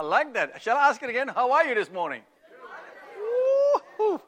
[0.00, 0.62] I like that.
[0.62, 1.28] Shall I ask it again?
[1.28, 2.22] How are you this morning?
[3.18, 4.18] Woo-hoo.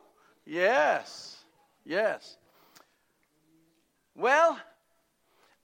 [0.45, 1.39] Yes.
[1.83, 2.37] Yes.
[4.15, 4.59] Well,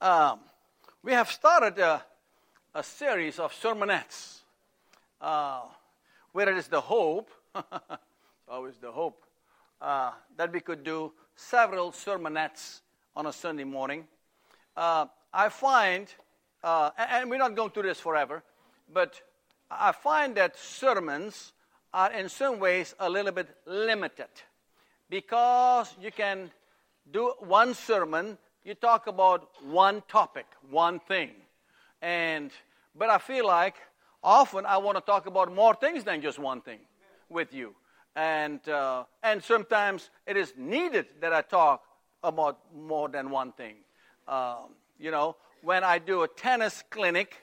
[0.01, 0.39] um,
[1.03, 2.03] we have started a,
[2.73, 4.39] a series of sermonettes.
[5.21, 5.61] Uh,
[6.31, 7.29] where it is the hope,
[8.47, 9.23] always the hope,
[9.79, 12.81] uh, that we could do several sermonettes
[13.15, 14.07] on a Sunday morning.
[14.75, 16.07] Uh, I find,
[16.63, 18.41] uh, and we're not going to do this forever,
[18.91, 19.21] but
[19.71, 21.53] I find that sermons
[21.93, 24.29] are in some ways a little bit limited
[25.09, 26.51] because you can
[27.11, 31.31] do one sermon, you talk about one topic, one thing.
[32.01, 32.51] And
[32.95, 33.75] but I feel like
[34.23, 36.79] often I want to talk about more things than just one thing
[37.29, 37.75] with you.
[38.15, 41.83] And uh, and sometimes it is needed that I talk
[42.23, 43.75] about more than one thing.
[44.27, 47.35] Um, you know, when I do a tennis clinic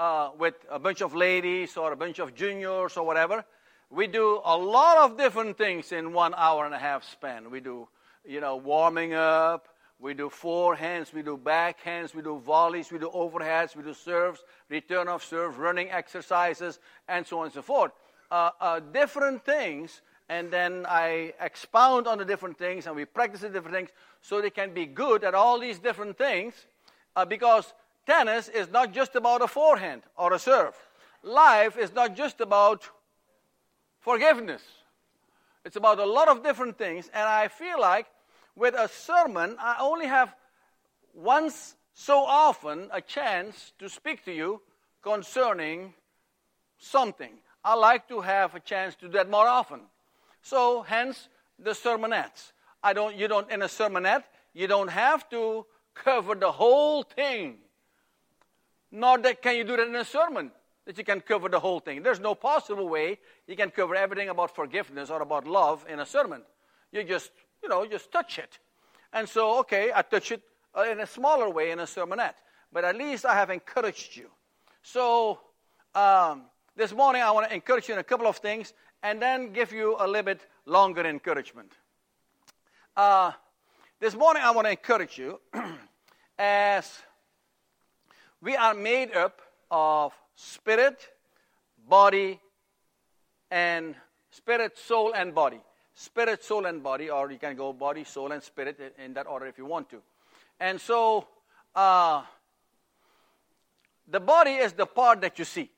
[0.00, 3.44] uh, with a bunch of ladies or a bunch of juniors or whatever,
[3.90, 7.50] we do a lot of different things in one hour and a half span.
[7.50, 7.86] We do,
[8.24, 13.10] you know, warming up, we do forehands, we do backhands, we do volleys, we do
[13.10, 17.92] overheads, we do serves, return of serve, running exercises, and so on and so forth.
[18.30, 23.42] Uh, uh, different things, and then I expound on the different things, and we practice
[23.42, 23.90] the different things
[24.22, 26.54] so they can be good at all these different things.
[27.16, 27.74] Uh, because
[28.06, 30.74] tennis is not just about a forehand or a serve.
[31.22, 32.88] Life is not just about
[34.00, 34.62] forgiveness.
[35.64, 38.06] It's about a lot of different things, and I feel like
[38.56, 40.34] with a sermon, I only have
[41.14, 44.62] once so often a chance to speak to you
[45.02, 45.94] concerning
[46.78, 47.32] something.
[47.62, 49.80] I like to have a chance to do that more often.
[50.42, 51.28] So, hence
[51.58, 52.52] the sermonettes.
[52.82, 57.58] I don't, you don't, in a sermonette, you don't have to cover the whole thing.
[58.92, 60.50] Nor that can you do that in a sermon,
[60.86, 62.02] that you can cover the whole thing.
[62.02, 66.06] There's no possible way you can cover everything about forgiveness or about love in a
[66.06, 66.42] sermon.
[66.92, 67.30] You just
[67.62, 68.58] you know, just touch it.
[69.12, 70.42] And so, okay, I touch it
[70.76, 72.34] uh, in a smaller way in a sermonette,
[72.72, 74.30] but at least I have encouraged you.
[74.82, 75.40] So,
[75.94, 76.44] um,
[76.76, 79.72] this morning I want to encourage you in a couple of things and then give
[79.72, 81.72] you a little bit longer encouragement.
[82.96, 83.32] Uh,
[83.98, 85.40] this morning I want to encourage you
[86.38, 86.90] as
[88.42, 89.40] we are made up
[89.70, 91.08] of spirit,
[91.88, 92.40] body,
[93.50, 93.94] and
[94.30, 95.60] spirit, soul, and body
[96.00, 99.46] spirit, soul, and body, or you can go body, soul, and spirit in that order
[99.46, 100.00] if you want to.
[100.58, 101.26] And so,
[101.74, 102.22] uh,
[104.08, 105.70] the body is the part that you see.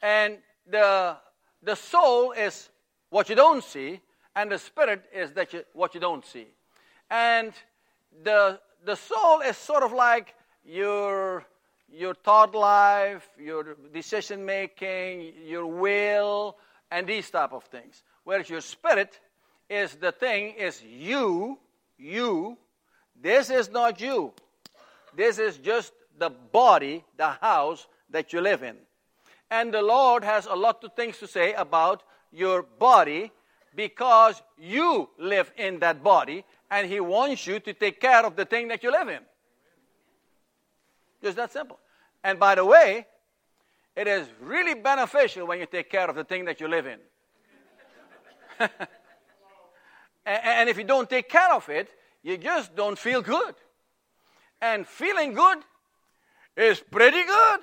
[0.00, 1.16] And the,
[1.62, 2.70] the soul is
[3.10, 4.00] what you don't see,
[4.34, 6.46] and the spirit is that you, what you don't see.
[7.10, 7.52] And
[8.24, 11.44] the, the soul is sort of like your,
[11.92, 16.56] your thought life, your decision making, your will,
[16.90, 18.02] and these type of things.
[18.24, 19.20] Whereas your spirit
[19.68, 21.58] is the thing is you,
[21.98, 22.58] you.
[23.20, 24.32] This is not you.
[25.14, 28.76] This is just the body, the house that you live in.
[29.50, 32.02] And the Lord has a lot of things to say about
[32.32, 33.32] your body
[33.74, 38.44] because you live in that body and He wants you to take care of the
[38.44, 39.20] thing that you live in.
[41.22, 41.78] Just that simple.
[42.22, 43.06] And by the way,
[43.96, 46.98] it is really beneficial when you take care of the thing that you live in.
[50.26, 51.88] and if you don't take care of it,
[52.22, 53.54] you just don't feel good.
[54.60, 55.58] And feeling good
[56.56, 57.60] is pretty good.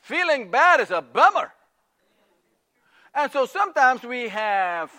[0.00, 1.52] feeling bad is a bummer.
[3.14, 4.92] And so sometimes we have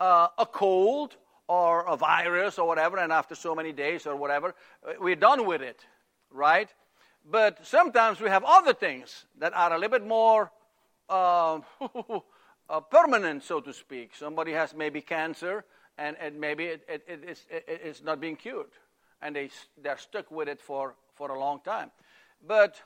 [0.00, 1.16] uh, a cold
[1.48, 4.54] or a virus or whatever, and after so many days or whatever,
[4.86, 5.80] uh, we're done with it,
[6.30, 6.68] right?
[7.28, 10.50] But sometimes we have other things that are a little bit more
[11.08, 11.60] uh,
[12.68, 14.14] uh, permanent, so to speak.
[14.14, 15.64] Somebody has maybe cancer,
[15.98, 18.70] and, and maybe it, it, it, it's, it's not being cured,
[19.22, 19.50] and they,
[19.82, 21.90] they're stuck with it for, for a long time.
[22.46, 22.80] But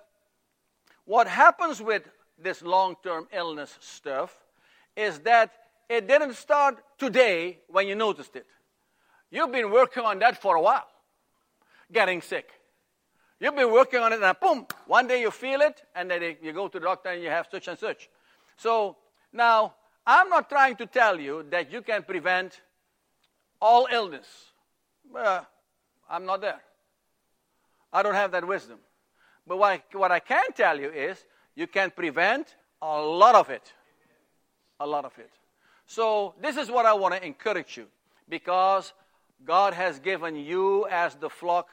[1.04, 2.08] what happens with
[2.38, 4.34] this long term illness stuff
[4.96, 5.52] is that
[5.90, 8.46] it didn't start today when you noticed it.
[9.28, 10.86] You've been working on that for a while,
[11.92, 12.48] getting sick.
[13.40, 16.52] You've been working on it, and boom, one day you feel it, and then you
[16.52, 18.08] go to the doctor and you have such and such.
[18.56, 18.98] So
[19.32, 19.74] now,
[20.06, 22.60] I'm not trying to tell you that you can prevent
[23.60, 24.26] all illness.
[25.14, 25.40] Uh,
[26.08, 26.60] I'm not there.
[27.92, 28.78] I don't have that wisdom.
[29.44, 31.24] But what I, what I can tell you is
[31.56, 33.72] you can prevent a lot of it.
[34.78, 35.30] A lot of it.
[35.90, 37.88] So, this is what I want to encourage you
[38.28, 38.92] because
[39.44, 41.66] God has given you, as the flock,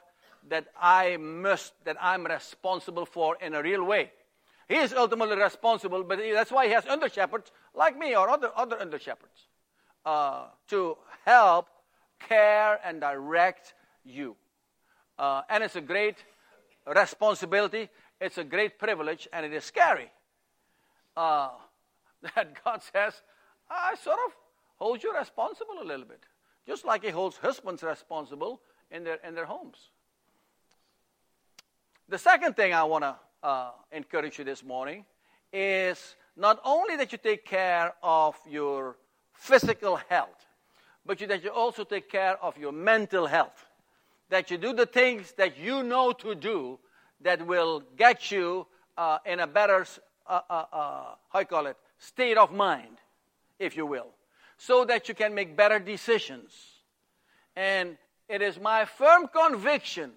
[0.49, 4.11] that I must, that I'm responsible for in a real way.
[4.67, 8.49] He is ultimately responsible, but that's why he has under shepherds like me or other,
[8.55, 9.49] other under shepherds
[10.03, 11.67] uh, to help
[12.27, 14.35] care and direct you.
[15.19, 16.15] Uh, and it's a great
[16.87, 17.87] responsibility,
[18.19, 20.09] it's a great privilege, and it is scary.
[21.15, 21.49] Uh,
[22.35, 23.21] that God says,
[23.69, 24.33] I sort of
[24.77, 26.23] hold you responsible a little bit,
[26.65, 28.61] just like He holds husbands responsible
[28.91, 29.89] in their, in their homes.
[32.09, 35.05] The second thing I want to uh, encourage you this morning
[35.51, 38.97] is not only that you take care of your
[39.33, 40.45] physical health,
[41.05, 43.65] but you, that you also take care of your mental health.
[44.29, 46.79] That you do the things that you know to do
[47.21, 48.67] that will get you
[48.97, 49.85] uh, in a better,
[50.27, 52.97] uh, uh, uh, how you call it, state of mind,
[53.59, 54.07] if you will,
[54.57, 56.51] so that you can make better decisions.
[57.55, 57.97] And
[58.29, 60.11] it is my firm conviction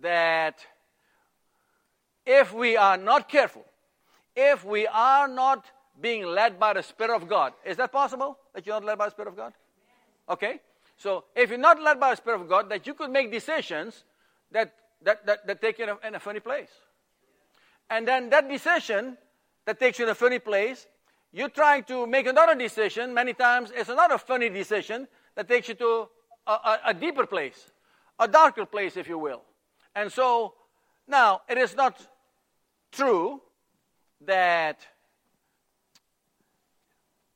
[0.00, 0.64] that
[2.26, 3.64] if we are not careful,
[4.36, 5.64] if we are not
[6.00, 9.06] being led by the Spirit of God, is that possible that you're not led by
[9.06, 9.52] the Spirit of God?
[10.28, 10.60] Okay?
[10.96, 14.04] So if you're not led by the Spirit of God, that you could make decisions
[14.50, 16.70] that, that, that, that take you in a, in a funny place.
[17.90, 19.18] And then that decision
[19.66, 20.86] that takes you in a funny place,
[21.34, 25.74] you're trying to make another decision, many times it's another funny decision that takes you
[25.74, 26.08] to
[26.46, 27.72] a, a, a deeper place,
[28.20, 29.42] a darker place, if you will.
[29.96, 30.54] And so,
[31.08, 32.00] now, it is not
[32.92, 33.42] true
[34.20, 34.78] that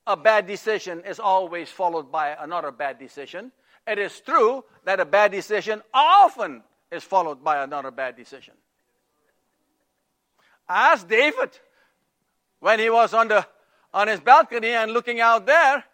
[0.06, 3.50] a bad decision is always followed by another bad decision.
[3.84, 6.62] It is true that a bad decision often
[6.92, 8.54] is followed by another bad decision.
[10.68, 11.58] Ask David
[12.60, 13.46] when he was on, the,
[13.92, 15.84] on his balcony and looking out there,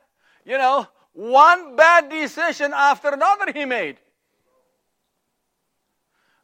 [0.44, 3.98] you know, one bad decision after another he made.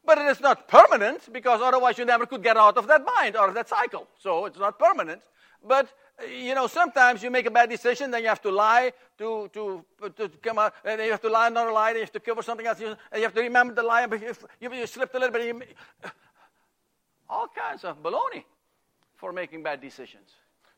[0.04, 3.36] But it is not permanent because otherwise you never could get out of that mind
[3.36, 4.08] or that cycle.
[4.18, 5.22] So it's not permanent.
[5.62, 5.88] But
[6.28, 9.84] you know, sometimes you make a bad decision, then you have to lie to, to,
[10.16, 12.42] to come out, and you have to lie another lie, then you have to cover
[12.42, 15.18] something else, and you have to remember the lie, but you, you, you slipped a
[15.18, 15.46] little bit.
[15.46, 15.62] You,
[17.28, 18.44] all kinds of baloney
[19.16, 20.30] for making bad decisions.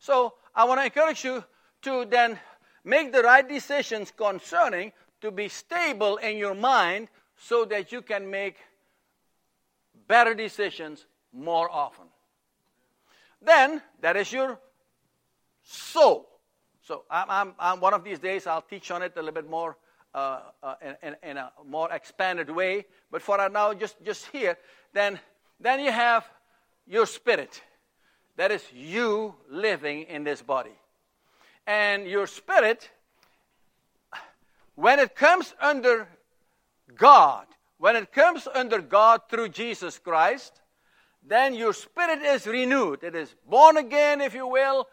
[0.02, 1.44] So I want to encourage you
[1.82, 2.37] to then
[2.82, 4.90] make the right decisions concerning
[5.20, 7.06] to be stable in your mind
[7.37, 8.56] so that you can make
[10.08, 12.06] better decisions more often.
[13.40, 14.58] Then, that is your
[15.62, 16.28] soul.
[16.82, 19.48] So, I'm, I'm, I'm, one of these days I'll teach on it a little bit
[19.48, 19.76] more
[20.16, 20.75] uh, uh,
[21.05, 22.87] in, in, a more expanded way.
[23.08, 24.58] But for now, just, just here,
[24.93, 25.20] then,
[25.60, 26.28] then you have
[26.88, 27.62] your spirit.
[28.37, 30.79] That is you living in this body.
[31.67, 32.90] And your spirit,
[34.75, 36.08] when it comes under
[36.96, 37.46] God,
[37.79, 40.61] when it comes under God through Jesus Christ,
[41.26, 43.05] then your spirit is renewed.
[43.05, 44.88] It is born again, if you will,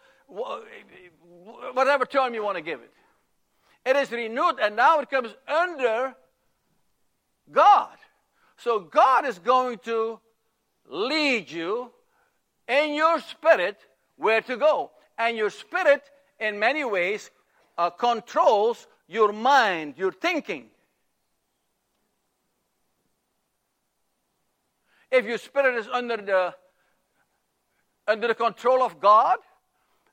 [1.74, 2.92] whatever term you want to give it.
[3.86, 6.16] It is renewed, and now it comes under
[7.52, 7.98] God.
[8.58, 10.20] So God is going to
[10.88, 11.92] lead you
[12.69, 13.77] in your spirit
[14.16, 14.92] where to go.
[15.18, 16.04] And your spirit,
[16.39, 17.30] in many ways,
[17.77, 20.68] uh, controls your mind, your thinking.
[25.12, 26.56] If your spirit is under the
[28.07, 29.38] under the control of God,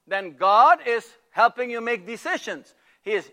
[0.07, 2.75] then God is helping you make decisions.
[3.03, 3.31] He is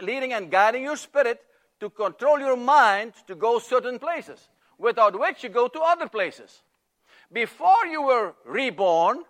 [0.00, 1.40] leading and guiding your spirit
[1.78, 6.62] to control your mind to go certain places, without which you go to other places.
[7.32, 9.24] Before you were reborn,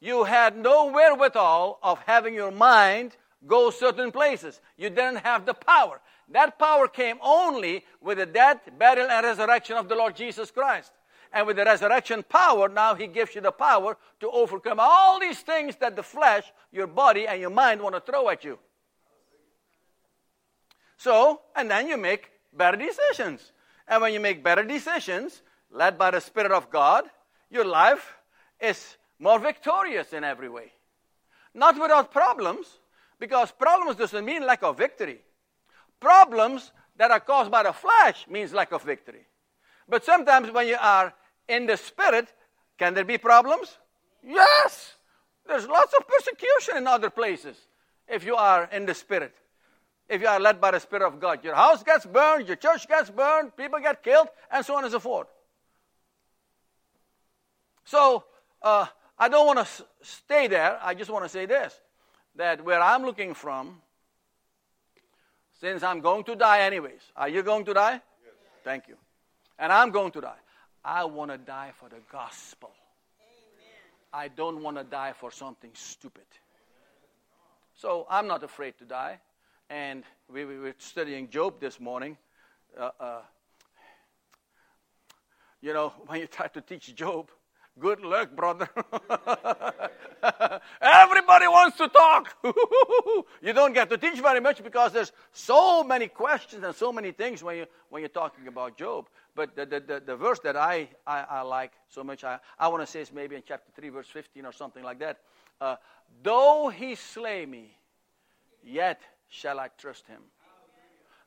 [0.00, 4.60] you had no wherewithal of having your mind go certain places.
[4.76, 6.00] You didn't have the power.
[6.30, 10.92] That power came only with the death, burial, and resurrection of the Lord Jesus Christ.
[11.32, 15.40] And with the resurrection power, now He gives you the power to overcome all these
[15.40, 18.58] things that the flesh, your body, and your mind want to throw at you.
[20.96, 23.52] So, and then you make better decisions.
[23.86, 27.04] And when you make better decisions, led by the Spirit of God,
[27.50, 28.16] your life
[28.60, 30.72] is more victorious in every way.
[31.54, 32.66] Not without problems,
[33.18, 35.20] because problems doesn't mean lack of victory.
[36.00, 39.26] Problems that are caused by the flesh means lack of victory.
[39.88, 41.14] But sometimes when you are
[41.48, 42.28] in the spirit,
[42.78, 43.78] can there be problems?
[44.26, 44.94] Yes.
[45.46, 47.56] There's lots of persecution in other places
[48.08, 49.34] if you are in the spirit.
[50.08, 52.86] If you are led by the Spirit of God, your house gets burned, your church
[52.86, 55.28] gets burned, people get killed, and so on and so forth.
[57.84, 58.24] So,
[58.62, 58.86] uh,
[59.18, 60.78] I don't want to s- stay there.
[60.82, 61.80] I just want to say this
[62.36, 63.80] that where I'm looking from,
[65.60, 67.92] since I'm going to die anyways, are you going to die?
[67.92, 68.02] Yes.
[68.64, 68.96] Thank you.
[69.58, 70.40] And I'm going to die.
[70.84, 72.70] I want to die for the gospel.
[74.12, 76.26] I don't want to die for something stupid.
[77.74, 79.18] So I'm not afraid to die.
[79.70, 82.16] And we, we were studying Job this morning.
[82.78, 83.20] Uh, uh,
[85.60, 87.30] you know, when you try to teach Job,
[87.78, 88.68] good luck, brother.
[90.80, 92.36] Everybody wants to talk.
[93.42, 97.12] you don't get to teach very much because there's so many questions and so many
[97.12, 99.08] things when, you, when you're talking about Job.
[99.34, 102.68] But the, the, the, the verse that I, I, I, like so much, I, I
[102.68, 105.18] want to say is maybe in chapter 3, verse 15 or something like that.
[105.60, 105.76] Uh,
[106.22, 107.76] Though he slay me,
[108.62, 110.20] yet shall I trust him.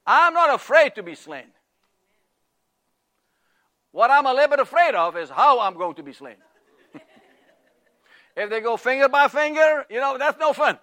[0.06, 1.48] I'm not afraid to be slain.
[3.98, 6.36] What I'm a little bit afraid of is how I'm going to be slain.
[8.36, 10.78] if they go finger by finger, you know, that's no fun.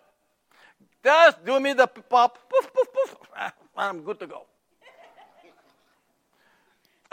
[1.04, 3.16] Just do me the pop, poof, poof, poof.
[3.76, 4.42] I'm good to go.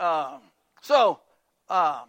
[0.00, 0.40] Um,
[0.80, 1.20] so,
[1.68, 2.08] um,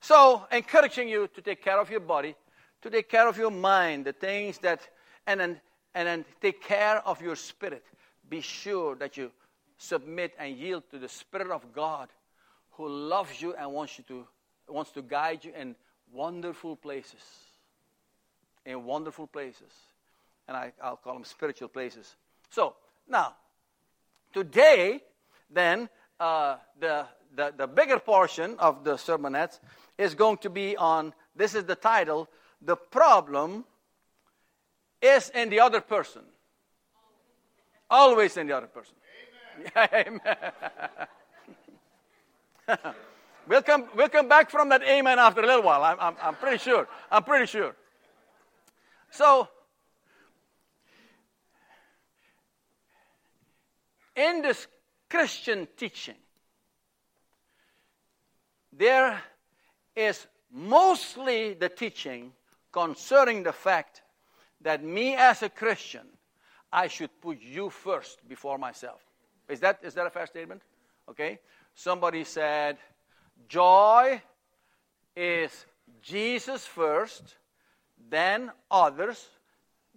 [0.00, 2.34] so encouraging you to take care of your body,
[2.80, 4.80] to take care of your mind, the things that,
[5.28, 5.60] and then,
[5.94, 7.84] and then take care of your spirit.
[8.28, 9.30] Be sure that you
[9.78, 12.08] submit and yield to the Spirit of God
[12.72, 14.26] who loves you and wants you to
[14.68, 15.74] wants to guide you in
[16.12, 17.20] wonderful places.
[18.64, 19.72] In wonderful places.
[20.48, 22.14] And I, I'll call them spiritual places.
[22.50, 22.74] So
[23.08, 23.34] now,
[24.32, 25.00] today,
[25.50, 25.88] then,
[26.20, 29.58] uh, the, the, the bigger portion of the sermonettes
[29.98, 32.28] is going to be on this is the title
[32.60, 33.64] the problem
[35.00, 36.22] is in the other person.
[37.90, 38.94] Always in the other person.
[39.76, 40.20] Amen.
[40.26, 41.08] amen.
[43.48, 45.82] we'll, come, we'll come back from that amen after a little while.
[45.82, 46.88] I'm, I'm, I'm pretty sure.
[47.10, 47.74] I'm pretty sure.
[49.10, 49.48] So,
[54.16, 54.66] in this
[55.10, 56.14] Christian teaching,
[58.72, 59.20] there
[59.94, 62.32] is mostly the teaching
[62.72, 64.02] concerning the fact
[64.62, 66.06] that me as a Christian,
[66.72, 69.02] I should put you first before myself.
[69.48, 70.62] Is that, is that a fair statement?
[71.08, 71.38] Okay.
[71.74, 72.78] Somebody said,
[73.48, 74.20] joy
[75.16, 75.66] is
[76.02, 77.36] Jesus first,
[78.10, 79.28] then others,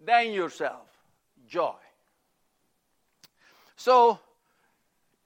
[0.04, 0.88] then yourself.
[1.48, 1.76] Joy.
[3.76, 4.20] So,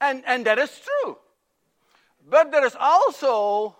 [0.00, 1.16] and, and that is true.
[2.28, 3.76] But there is also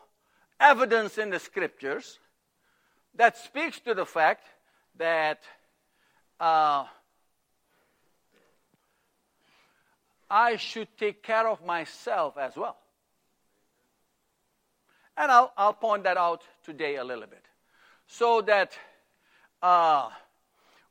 [0.58, 2.18] evidence in the scriptures
[3.14, 4.44] that speaks to the fact
[4.96, 5.40] that
[6.38, 6.86] uh,
[10.30, 12.76] I should take care of myself as well.
[15.16, 17.44] And I'll, I'll point that out today a little bit.
[18.06, 18.78] So that
[19.60, 20.08] uh,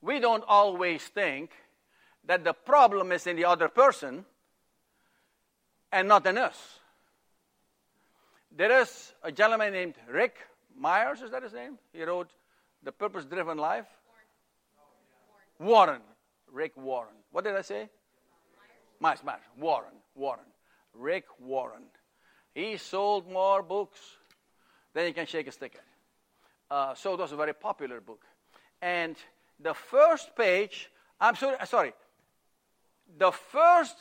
[0.02, 1.52] we don't always think
[2.26, 4.26] that the problem is in the other person
[5.92, 6.80] and not in us.
[8.56, 10.36] There is a gentleman named Rick
[10.78, 11.78] Myers, is that his name?
[11.94, 12.30] He wrote
[12.84, 13.86] The Purpose Driven Life.
[15.60, 15.72] Warren.
[15.72, 16.02] Warren.
[16.52, 17.16] Rick Warren.
[17.32, 17.90] What did I say?
[19.00, 19.20] Myers.
[19.24, 19.42] Myers.
[19.58, 19.94] Warren.
[20.16, 20.46] Warren.
[20.94, 21.84] Rick Warren.
[22.54, 24.00] He sold more books
[24.94, 26.76] than you can shake a stick at.
[26.76, 28.24] Uh, so it was a very popular book.
[28.82, 29.16] And
[29.60, 30.90] the first page,
[31.20, 31.94] I'm sorry, sorry,
[33.18, 33.96] the first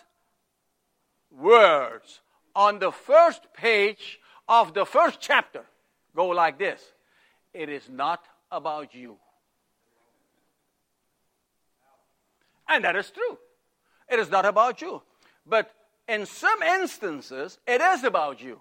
[1.31, 2.21] words
[2.55, 5.65] on the first page of the first chapter
[6.15, 6.83] go like this
[7.55, 9.17] It is not about you.
[12.69, 13.39] And that is true.
[14.09, 15.03] It is not about you.
[15.47, 15.71] But
[16.07, 18.61] in some instances, it is about you.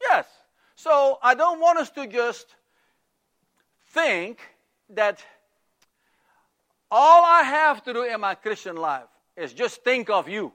[0.00, 0.26] Yes.
[0.74, 2.46] So I don't want us to just
[3.92, 4.40] think
[4.90, 5.24] that
[6.90, 10.52] all I have to do in my Christian life is just think of you.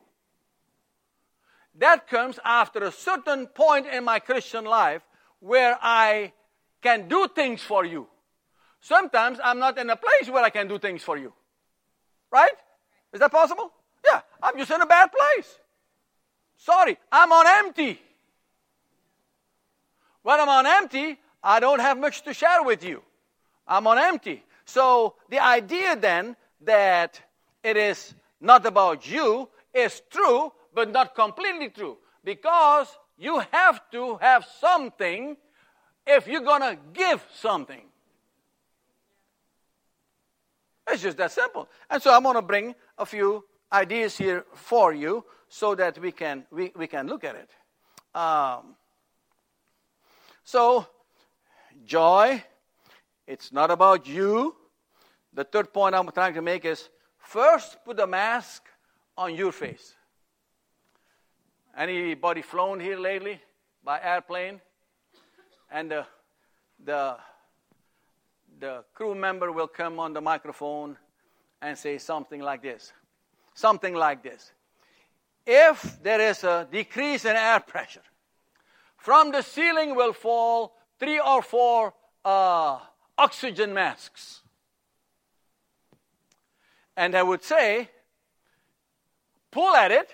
[1.76, 5.02] That comes after a certain point in my Christian life
[5.40, 6.34] where I
[6.82, 8.08] can do things for you.
[8.82, 11.34] Sometimes I'm not in a place where I can do things for you.
[12.32, 12.56] Right?
[13.14, 13.72] Is that possible?
[14.06, 15.58] Yeah, I'm just in a bad place.
[16.58, 18.00] Sorry, I'm on empty.
[20.24, 23.02] When I'm on empty, I don't have much to share with you.
[23.68, 24.44] I'm on empty.
[24.66, 27.20] So the idea then that
[27.64, 31.98] it is not about you is true, but not completely true.
[32.24, 32.88] Because
[33.18, 35.38] you have to have something
[36.06, 37.82] if you're going to give something.
[40.88, 41.70] It's just that simple.
[41.90, 46.12] And so I'm going to bring a few ideas here for you so that we
[46.12, 47.50] can, we, we can look at it.
[48.18, 48.76] Um,
[50.44, 50.88] so,
[51.86, 52.44] joy,
[53.28, 54.56] it's not about you.
[55.34, 58.64] The third point I'm trying to make is first put a mask
[59.18, 59.96] on your face.
[61.78, 63.40] Anybody flown here lately
[63.84, 64.60] by airplane?
[65.72, 66.06] And the,
[66.84, 67.16] the,
[68.62, 70.96] the crew member will come on the microphone
[71.64, 72.94] and say something like this.
[73.56, 74.52] Something like this.
[75.46, 78.04] If there is a decrease in air pressure,
[78.98, 82.78] from the ceiling will fall three or four uh,
[83.18, 84.42] oxygen masks.
[86.96, 87.90] And I would say,
[89.50, 90.14] pull at it,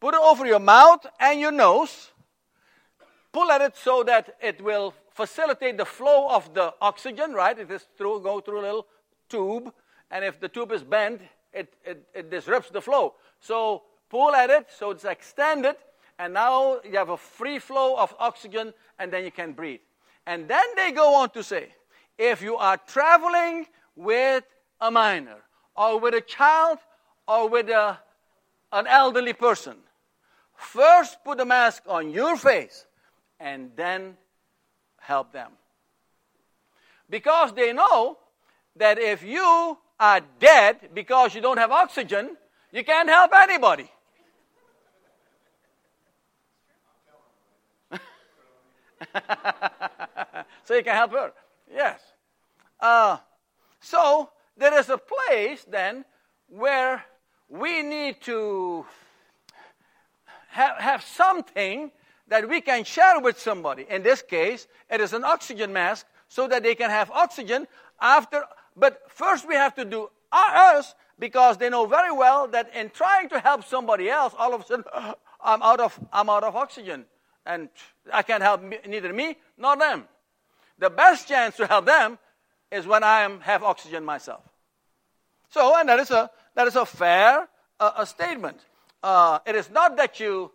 [0.00, 2.10] put it over your mouth and your nose,
[3.30, 7.58] pull at it so that it will facilitate the flow of the oxygen, right?
[7.58, 8.86] It is through, go through a little
[9.28, 9.72] tube,
[10.10, 11.20] and if the tube is bent,
[11.52, 13.14] it, it, it disrupts the flow.
[13.40, 15.76] So pull at it so it's extended,
[16.18, 19.80] and now you have a free flow of oxygen, and then you can breathe.
[20.26, 21.74] And then they go on to say,
[22.18, 24.44] if you are traveling with
[24.80, 25.38] a minor,
[25.76, 26.78] or with a child,
[27.26, 27.98] or with a,
[28.72, 29.76] an elderly person,
[30.56, 32.86] first put the mask on your face,
[33.38, 34.16] and then
[35.10, 35.50] help them.
[37.08, 38.18] Because they know
[38.76, 42.36] that if you are dead because you don't have oxygen,
[42.70, 43.90] you can't help anybody.
[50.64, 51.32] so you can help her.
[51.82, 52.00] Yes.
[52.78, 53.16] Uh,
[53.80, 56.04] so there is a place then
[56.48, 57.04] where
[57.48, 58.86] we need to
[60.50, 61.90] have, have something
[62.30, 63.84] that we can share with somebody.
[63.90, 67.66] In this case, it is an oxygen mask so that they can have oxygen
[68.00, 68.44] after.
[68.76, 73.28] But first, we have to do us because they know very well that in trying
[73.30, 74.84] to help somebody else, all of a sudden,
[75.42, 77.04] I'm out of, I'm out of oxygen.
[77.44, 77.68] And
[78.12, 80.04] I can't help neither me nor them.
[80.78, 82.18] The best chance to help them
[82.70, 84.42] is when I am, have oxygen myself.
[85.50, 87.48] So, and that is a, that is a fair
[87.80, 88.60] uh, a statement.
[89.02, 90.52] Uh, it is not that you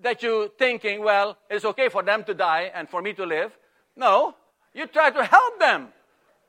[0.00, 3.56] that you're thinking, well, it's okay for them to die and for me to live.
[3.96, 4.34] No,
[4.74, 5.88] you try to help them.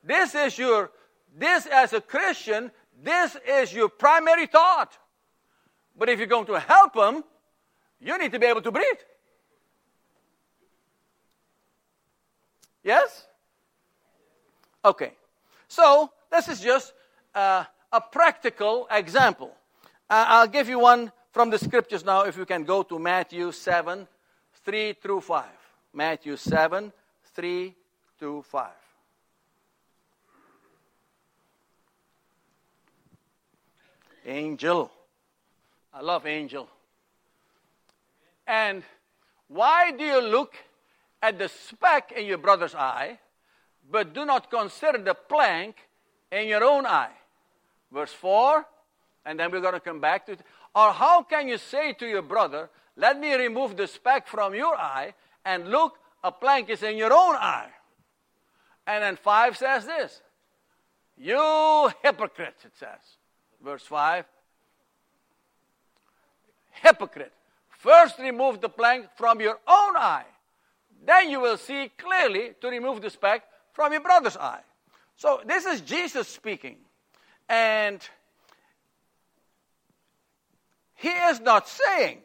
[0.04, 0.90] This is your,
[1.36, 2.70] this as a Christian,
[3.02, 4.96] this is your primary thought.
[5.96, 7.24] But if you're going to help them,
[8.00, 9.02] you need to be able to breathe.
[12.84, 13.26] Yes?
[14.84, 15.12] Okay.
[15.66, 16.92] So, this is just
[17.34, 19.52] uh, a practical example.
[20.08, 23.52] Uh, I'll give you one from the scriptures now, if you can go to Matthew
[23.52, 24.06] 7
[24.64, 25.44] 3 through 5.
[25.92, 26.92] Matthew 7
[27.34, 27.74] 3
[28.20, 28.70] to 5.
[34.26, 34.90] Angel.
[35.92, 36.68] I love angel.
[38.46, 38.82] And
[39.48, 40.54] why do you look
[41.22, 43.18] at the speck in your brother's eye,
[43.90, 45.76] but do not consider the plank
[46.30, 47.12] in your own eye?
[47.90, 48.66] Verse 4,
[49.24, 50.40] and then we're going to come back to it.
[50.78, 54.76] Or how can you say to your brother, Let me remove the speck from your
[54.76, 55.14] eye,
[55.44, 57.70] and look, a plank is in your own eye?
[58.86, 60.22] And then 5 says this
[61.16, 63.16] You hypocrite, it says.
[63.60, 64.24] Verse 5
[66.70, 67.32] Hypocrite.
[67.70, 70.26] First remove the plank from your own eye.
[71.04, 74.62] Then you will see clearly to remove the speck from your brother's eye.
[75.16, 76.76] So this is Jesus speaking.
[77.48, 78.00] And
[80.98, 82.18] he is not saying,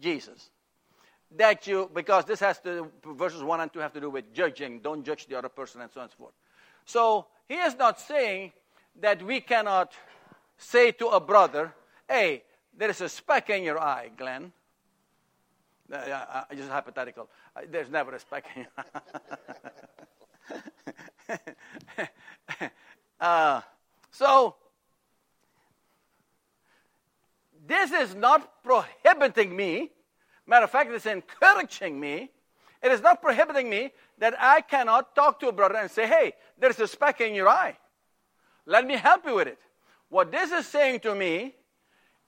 [0.00, 0.50] Jesus,
[1.36, 4.80] that you, because this has to, verses 1 and 2 have to do with judging,
[4.80, 6.34] don't judge the other person, and so on and so forth.
[6.86, 8.50] So, he is not saying
[9.00, 9.92] that we cannot
[10.58, 11.72] say to a brother,
[12.08, 12.42] hey,
[12.76, 14.52] there is a speck in your eye, Glenn.
[15.92, 17.28] Uh, uh, just hypothetical.
[17.54, 18.72] Uh, there's never a speck in your
[21.30, 22.70] eye.
[23.20, 23.60] uh,
[24.10, 24.56] so,
[27.66, 29.90] this is not prohibiting me.
[30.46, 32.30] Matter of fact, it's encouraging me.
[32.82, 36.34] It is not prohibiting me that I cannot talk to a brother and say, hey,
[36.58, 37.78] there's a speck in your eye.
[38.66, 39.58] Let me help you with it.
[40.08, 41.54] What this is saying to me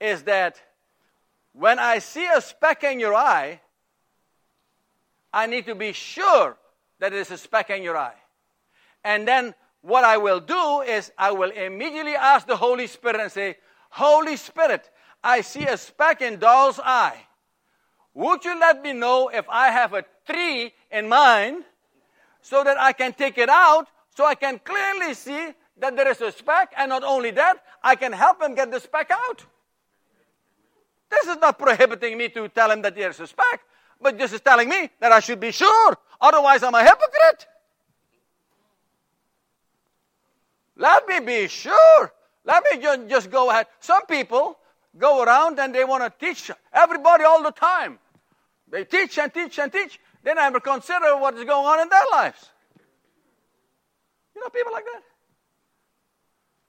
[0.00, 0.60] is that
[1.52, 3.60] when I see a speck in your eye,
[5.32, 6.56] I need to be sure
[6.98, 8.16] that it is a speck in your eye.
[9.04, 13.30] And then what I will do is I will immediately ask the Holy Spirit and
[13.30, 13.56] say,
[13.90, 14.90] Holy Spirit,
[15.22, 17.16] I see a speck in Doll's eye.
[18.14, 21.64] Would you let me know if I have a tree in mine
[22.40, 26.20] so that I can take it out so I can clearly see that there is
[26.22, 29.44] a speck and not only that, I can help him get the speck out.
[31.10, 33.60] This is not prohibiting me to tell him that there's a speck,
[34.00, 35.96] but this is telling me that I should be sure.
[36.20, 37.46] Otherwise, I'm a hypocrite.
[40.76, 42.12] Let me be sure.
[42.44, 43.66] Let me just go ahead.
[43.80, 44.58] Some people
[44.98, 47.98] go around and they want to teach everybody all the time.
[48.68, 50.00] They teach and teach and teach.
[50.22, 52.50] They never consider what is going on in their lives.
[54.34, 55.02] You know people like that?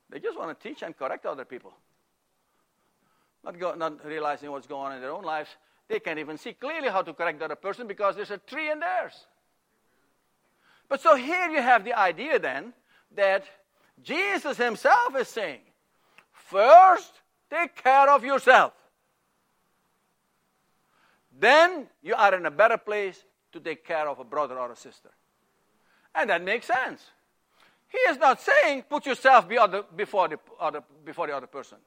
[0.09, 1.73] They just want to teach and correct other people.
[3.43, 5.49] Not, go, not realizing what's going on in their own lives.
[5.87, 8.69] They can't even see clearly how to correct the other person because there's a tree
[8.69, 9.13] in theirs.
[10.89, 12.73] But so here you have the idea then
[13.15, 13.45] that
[14.03, 15.61] Jesus himself is saying,
[16.31, 17.11] first
[17.49, 18.73] take care of yourself.
[21.39, 24.75] Then you are in a better place to take care of a brother or a
[24.75, 25.09] sister.
[26.15, 27.01] And that makes sense.
[27.89, 29.47] He is not saying put yourself
[29.95, 31.77] before the other, before the other person.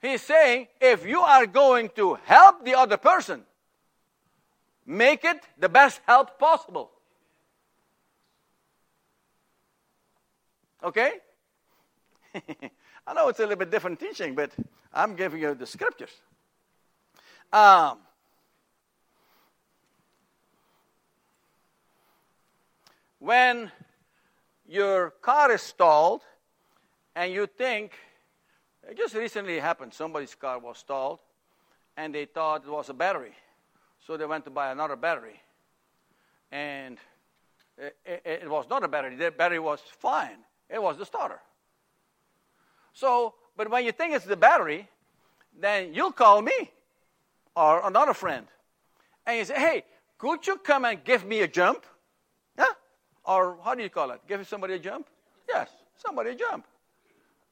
[0.00, 3.42] He's saying if you are going to help the other person,
[4.84, 6.90] make it the best help possible.
[10.84, 11.14] Okay?
[13.06, 14.50] I know it's a little bit different teaching, but
[14.92, 16.10] I'm giving you the scriptures.
[17.52, 17.98] Um,
[23.20, 23.70] when
[24.66, 26.22] your car is stalled
[27.14, 27.92] and you think,
[28.88, 31.20] it just recently happened, somebody's car was stalled
[31.96, 33.34] and they thought it was a battery.
[34.04, 35.40] So they went to buy another battery.
[36.50, 36.98] And
[37.78, 40.38] it, it, it was not a battery, the battery was fine,
[40.68, 41.40] it was the starter.
[42.96, 44.88] So, but when you think it's the battery,
[45.60, 46.70] then you'll call me
[47.54, 48.46] or another friend.
[49.26, 49.84] And you say, hey,
[50.16, 51.84] could you come and give me a jump?
[52.58, 52.64] Yeah?
[53.26, 54.20] Or how do you call it?
[54.26, 55.08] Give somebody a jump?
[55.46, 56.64] Yes, somebody a jump.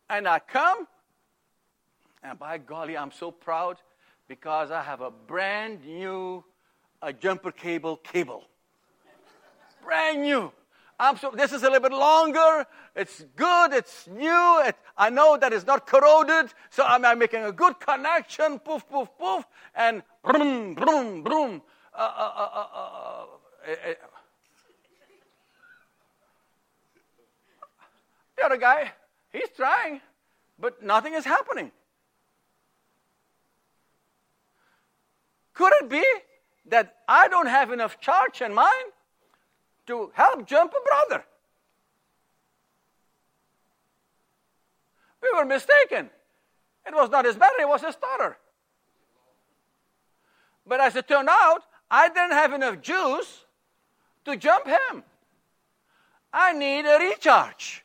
[0.08, 0.88] And I come,
[2.22, 3.76] and by golly, I'm so proud
[4.28, 6.42] because I have a brand new
[7.02, 8.44] a jumper cable cable.
[9.84, 10.50] brand new.
[11.20, 12.66] So, this is a little bit longer.
[12.94, 13.72] It's good.
[13.72, 14.62] It's new.
[14.64, 16.52] It, I know that it's not corroded.
[16.70, 18.60] So I'm, I'm, making a good connection.
[18.60, 19.44] Poof, poof, poof.
[19.74, 21.62] And boom, boom, boom.
[28.36, 28.92] The other guy,
[29.32, 30.00] he's trying,
[30.58, 31.72] but nothing is happening.
[35.54, 36.04] Could it be
[36.66, 38.93] that I don't have enough charge in mine
[39.86, 41.24] to help jump a brother?
[45.22, 46.10] We were mistaken.
[46.86, 48.36] It was not his battery, it was his starter.
[50.66, 53.44] But as it turned out, I didn't have enough juice
[54.24, 55.02] to jump him.
[56.32, 57.84] I need a recharge.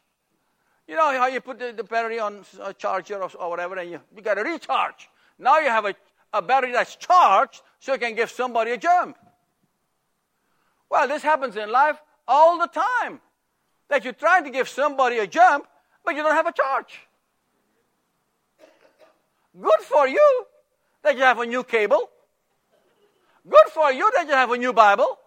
[0.87, 3.91] You know how you put the, the battery on a charger or, or whatever, and
[3.91, 5.07] you, you got to recharge.
[5.37, 5.95] Now you have a,
[6.33, 9.17] a battery that's charged so you can give somebody a jump.
[10.89, 11.97] Well, this happens in life
[12.27, 13.21] all the time.
[13.89, 15.65] That you're trying to give somebody a jump,
[16.05, 16.99] but you don't have a charge.
[19.59, 20.45] Good for you
[21.03, 22.09] that you have a new cable.
[23.47, 25.17] Good for you that you have a new Bible.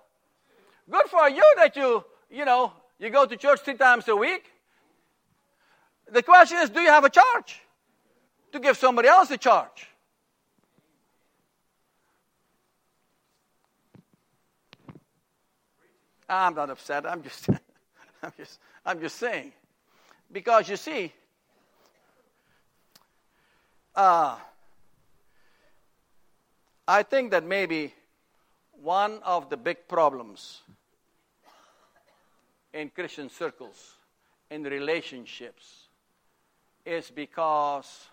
[0.89, 4.45] Good for you that you, you know, you go to church three times a week.
[6.11, 7.61] The question is do you have a charge
[8.53, 9.89] to give somebody else a charge?
[16.33, 17.07] I'm not upset.
[17.07, 17.49] I'm just,
[18.23, 19.53] I'm just, I'm just saying.
[20.31, 21.13] Because you see,
[23.95, 24.37] uh,
[26.89, 27.95] I think that maybe
[28.83, 30.63] one of the big problems
[32.73, 33.97] in Christian circles,
[34.51, 35.89] in relationships,
[36.87, 38.07] is because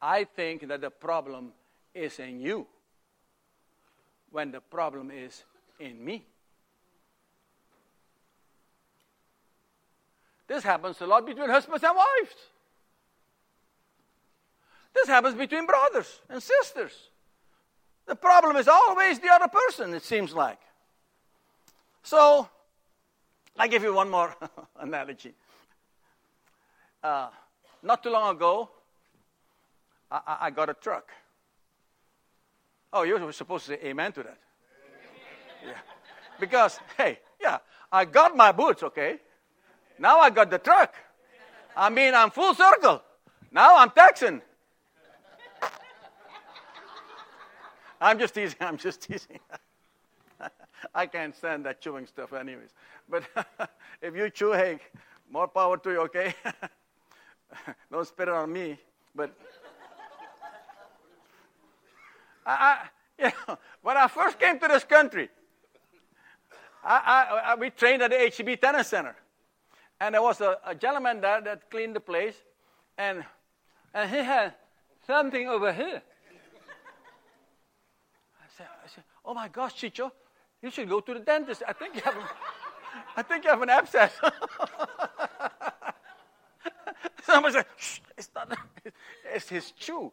[0.00, 1.52] I think that the problem
[1.94, 2.66] is in you
[4.36, 5.44] when the problem is
[5.80, 6.22] in me.
[10.46, 12.36] This happens a lot between husbands and wives.
[14.94, 16.92] This happens between brothers and sisters.
[18.04, 20.60] The problem is always the other person, it seems like.
[22.02, 22.46] So,
[23.58, 24.36] I give you one more
[24.78, 25.32] analogy.
[27.02, 27.28] Uh,
[27.82, 28.68] not too long ago,
[30.10, 31.10] I, I, got a truck.
[32.98, 34.38] Oh, you're supposed to say amen to that.
[35.62, 35.72] Yeah.
[36.40, 37.58] Because, hey, yeah,
[37.92, 39.18] I got my boots, okay?
[39.98, 40.94] Now I got the truck.
[41.76, 43.02] I mean, I'm full circle.
[43.52, 44.40] Now I'm Texan.
[48.00, 49.40] I'm just teasing, I'm just teasing.
[50.94, 52.70] I can't stand that chewing stuff, anyways.
[53.10, 53.24] But
[54.00, 54.78] if you chew, hey,
[55.30, 56.34] more power to you, okay?
[57.92, 58.78] Don't spit it on me.
[59.14, 59.36] But
[62.46, 65.28] I, you know, when I first came to this country,
[66.84, 69.16] I, I, we trained at the HEB Tennis Center.
[70.00, 72.36] And there was a, a gentleman there that cleaned the place.
[72.96, 73.24] And,
[73.92, 74.54] and he had
[75.06, 76.02] something over here.
[78.40, 80.12] I said, I said, oh my gosh, Chicho,
[80.62, 81.64] you should go to the dentist.
[81.66, 82.14] I think you have,
[83.16, 84.12] I think you have an abscess.
[87.24, 88.56] Somebody said, Shh, it's not,
[89.34, 90.12] it's his chew.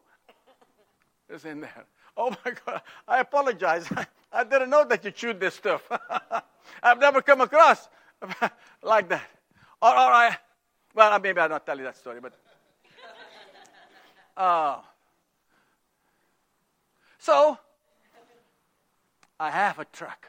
[1.28, 1.86] It's in there.
[2.16, 3.88] Oh my God, I apologize.
[4.32, 5.88] I didn't know that you chewed this stuff.
[6.82, 7.88] I've never come across
[8.82, 9.28] like that.
[9.80, 10.36] Or, or I,
[10.94, 12.32] well, maybe I'll not tell you that story, but.
[14.36, 14.78] Uh,
[17.18, 17.58] so,
[19.38, 20.28] I have a truck.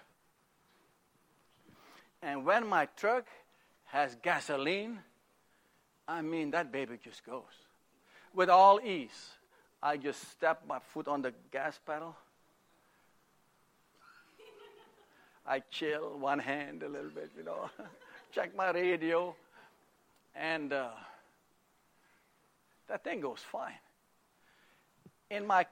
[2.21, 3.27] And when my truck
[3.85, 4.99] has gasoline,
[6.07, 7.43] I mean, that baby just goes.
[8.33, 9.31] With all ease,
[9.85, 12.15] I just step my foot on the gas pedal.
[15.45, 17.69] I chill one hand a little bit, you know,
[18.33, 19.35] check my radio,
[20.35, 20.89] and uh,
[22.87, 23.77] that thing goes fine.
[25.29, 25.67] In my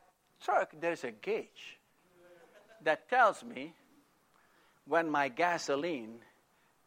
[0.46, 1.80] truck, there's a gauge
[2.84, 3.74] that tells me
[4.86, 6.20] when my gasoline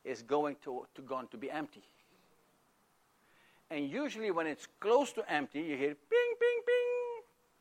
[0.04, 1.82] is going to, to going to be empty.
[3.68, 6.75] And usually, when it's close to empty, you hear ping, ping, ping.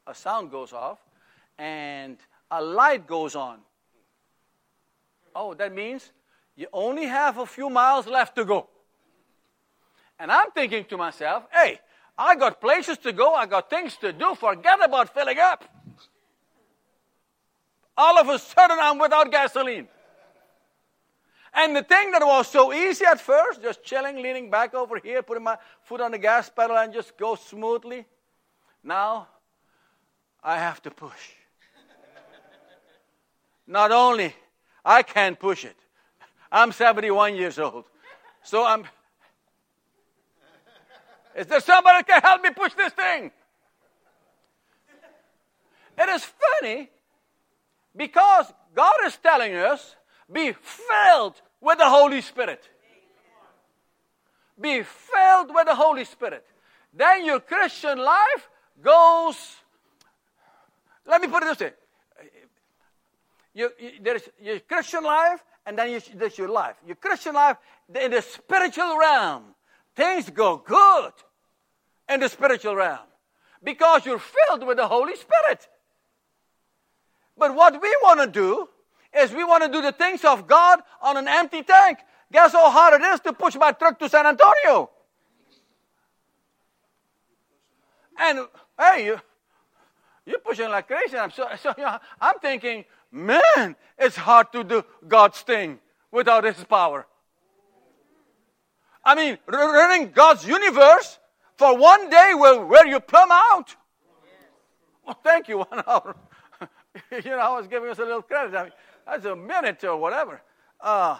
[0.08, 1.00] A sound goes off,
[1.58, 2.18] and
[2.52, 3.60] a light goes on.
[5.36, 6.12] Oh, that means
[6.56, 8.70] you only have a few miles left to go.
[10.20, 11.80] And I'm thinking to myself, hey,
[12.18, 15.66] I got places to go, I got things to do, forget about filling up.
[17.98, 19.88] All of a sudden, I'm without gasoline.
[21.54, 25.24] And the thing that was so easy at first, just chilling, leaning back over here,
[25.24, 28.06] putting my foot on the gas pedal and just go smoothly,
[28.84, 29.28] now
[30.46, 31.32] I have to push.
[33.66, 34.36] Not only
[34.86, 35.76] I can't push it,
[36.52, 37.86] I'm 71 years old.
[38.44, 38.86] So I'm.
[41.36, 43.32] Is there somebody can help me push this thing?
[45.98, 46.90] It is funny
[47.96, 49.96] because God is telling us
[50.32, 52.70] be filled with the Holy Spirit.
[54.62, 56.46] Be filled with the Holy Spirit.
[56.94, 58.48] Then your Christian life
[58.82, 59.36] goes.
[61.06, 61.74] Let me put it this way.
[63.54, 66.76] You, you, there's your Christian life, and then you, there's your life.
[66.86, 67.58] Your Christian life,
[68.02, 69.44] in the spiritual realm,
[69.96, 71.14] things go good
[72.10, 73.08] in the spiritual realm
[73.64, 75.68] because you're filled with the Holy Spirit.
[77.38, 78.70] But what we want to do
[79.18, 82.00] is we want to do the things of God on an empty tank.
[82.32, 84.90] Guess how hard it is to push my truck to San Antonio?
[88.18, 88.40] And
[88.80, 89.22] hey, you,
[90.26, 91.18] you're pushing like crazy.
[91.18, 95.80] I'm so, so you know, I'm thinking, man, it's hard to do God's thing
[96.12, 97.06] without His power.
[99.04, 101.20] I mean, running God's universe
[101.58, 103.76] for one day will wear you plumb out.
[105.06, 106.16] Well, thank you, one hour.
[107.12, 108.56] you know, I was giving us a little credit.
[108.56, 108.72] I mean,
[109.06, 110.42] that's a minute or whatever.
[110.82, 111.18] Uh,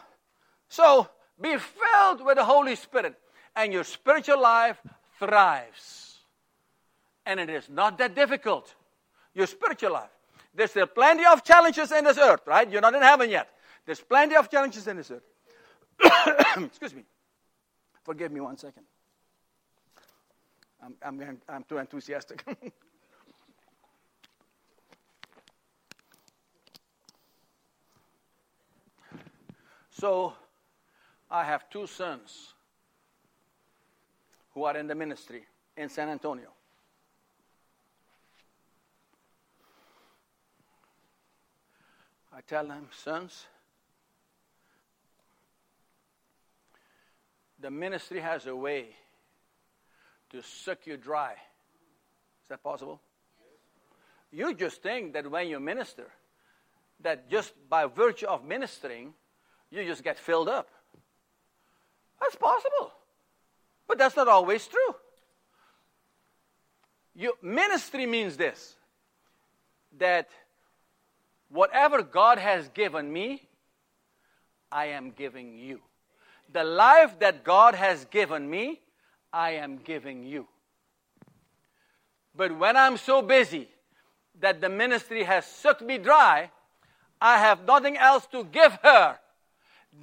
[0.68, 1.08] so
[1.40, 3.16] be filled with the Holy Spirit,
[3.56, 4.82] and your spiritual life
[5.20, 6.20] thrives.
[7.26, 8.74] And it is not that difficult.
[9.36, 10.10] Your spiritual life.
[10.54, 12.70] There's still plenty of challenges in this earth, right?
[12.70, 13.50] You're not in heaven yet.
[13.86, 15.24] There's plenty of challenges in this earth.
[16.58, 17.04] Excuse me.
[18.04, 18.84] Forgive me one second.
[20.82, 22.44] I'm, I'm, I'm too enthusiastic.
[30.00, 30.34] So
[31.32, 32.54] I have two sons
[34.54, 35.46] who are in the ministry
[35.78, 36.50] in San Antonio.
[42.36, 43.46] I tell them, sons,
[47.62, 48.88] the ministry has a way
[50.32, 51.32] to suck you dry.
[51.32, 53.00] Is that possible?
[54.34, 56.08] You just think that when you minister,
[57.00, 59.14] that just by virtue of ministering,
[59.72, 60.68] you just get filled up.
[62.20, 62.92] That's possible.
[63.88, 64.96] But that's not always true.
[67.16, 68.76] You, ministry means this
[69.98, 70.28] that
[71.50, 73.48] whatever God has given me,
[74.72, 75.82] I am giving you.
[76.52, 78.82] The life that God has given me,
[79.32, 80.48] I am giving you.
[82.36, 83.70] But when I'm so busy
[84.40, 86.52] that the ministry has sucked me dry,
[87.22, 89.18] I have nothing else to give her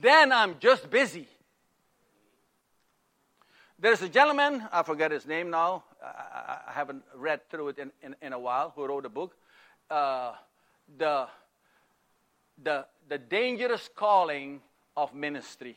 [0.00, 1.28] then I'm just busy.
[3.78, 7.90] There's a gentleman, I forget his name now, I, I haven't read through it in,
[8.02, 9.34] in, in, a while, who wrote a book.
[9.90, 10.32] Uh,
[10.98, 11.26] the,
[12.62, 14.60] the, the dangerous calling
[14.96, 15.76] of ministry.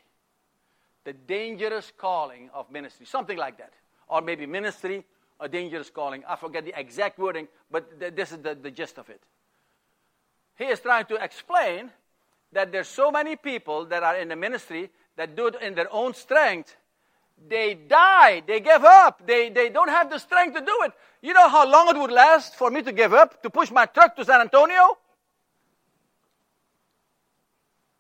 [1.04, 3.74] The dangerous calling of ministry, something like that.
[4.08, 5.04] Or maybe ministry
[5.40, 6.24] a dangerous calling.
[6.28, 9.22] I forget the exact wording, but th- this is the, the gist of it.
[10.58, 11.92] He is trying to explain
[12.54, 15.92] that there's so many people that are in the ministry that do it in their
[15.94, 16.76] own strength.
[17.50, 20.94] They die, they give up, they, they don't have the strength to do it.
[21.22, 23.86] You know how long it would last for me to give up, to push my
[23.86, 24.98] truck to San Antonio?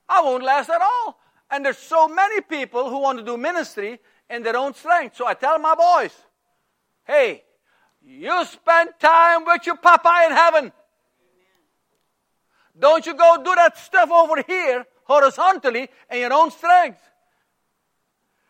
[0.07, 1.19] I won't last at all.
[1.49, 5.15] And there's so many people who want to do ministry in their own strength.
[5.17, 6.11] So I tell my boys,
[7.05, 7.43] hey,
[8.03, 10.71] you spend time with your papa in heaven.
[12.77, 16.99] Don't you go do that stuff over here horizontally in your own strength.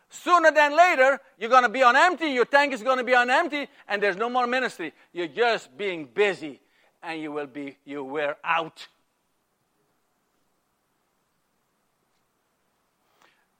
[0.08, 2.28] Sooner than later, you're going to be on empty.
[2.28, 4.92] Your tank is going to be on empty, and there's no more ministry.
[5.12, 6.60] You're just being busy,
[7.02, 8.86] and you will be you wear out.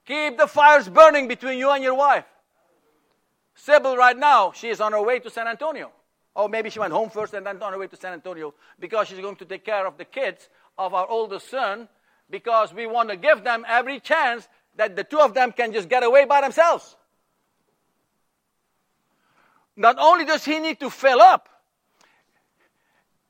[0.07, 2.23] Keep the fires burning between you and your wife.
[3.55, 5.91] Sybil, right now, she is on her way to San Antonio.
[6.33, 9.09] Or maybe she went home first and then on her way to San Antonio because
[9.09, 11.89] she's going to take care of the kids of our oldest son
[12.29, 15.89] because we want to give them every chance that the two of them can just
[15.89, 16.95] get away by themselves.
[19.75, 21.49] Not only does he need to fill up,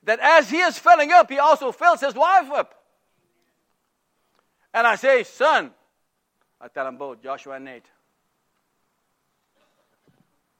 [0.03, 2.75] that as he is filling up, he also fills his wife up.
[4.73, 5.71] And I say, son,
[6.59, 7.85] I tell them both, Joshua and Nate,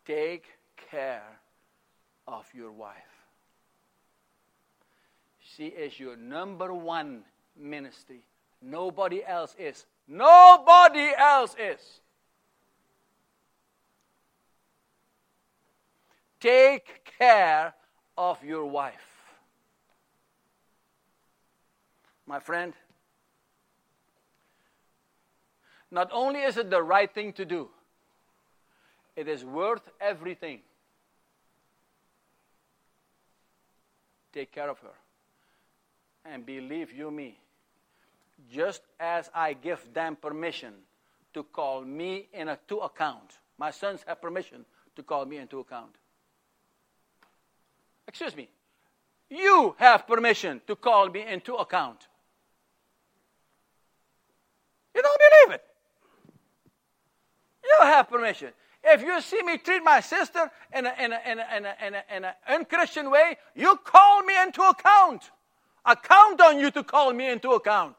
[0.06, 0.46] take
[0.92, 1.24] care
[2.28, 2.96] of your wife.
[5.40, 7.24] She is your number one
[7.60, 8.22] ministry.
[8.62, 9.86] Nobody else is.
[10.08, 11.80] Nobody else is.
[16.40, 17.74] Take care
[18.18, 18.94] of your wife.
[22.28, 22.74] My friend,
[25.91, 27.69] not only is it the right thing to do,
[29.15, 30.60] it is worth everything.
[34.34, 34.93] Take care of her.
[36.26, 37.39] And believe you me,
[38.52, 40.73] just as I give them permission
[41.34, 45.60] to call me in a to account, my sons have permission to call me into
[45.60, 45.95] account.
[48.08, 48.50] Excuse me.
[49.30, 52.08] You have permission to call me into account.
[54.95, 55.63] You don't believe it.
[57.68, 58.54] You have permission.
[58.84, 61.76] If you see me treat my sister in an in a, in a, in a,
[61.86, 65.32] in a, in a unchristian way, you call me into account.
[65.84, 67.98] I count on you to call me into account.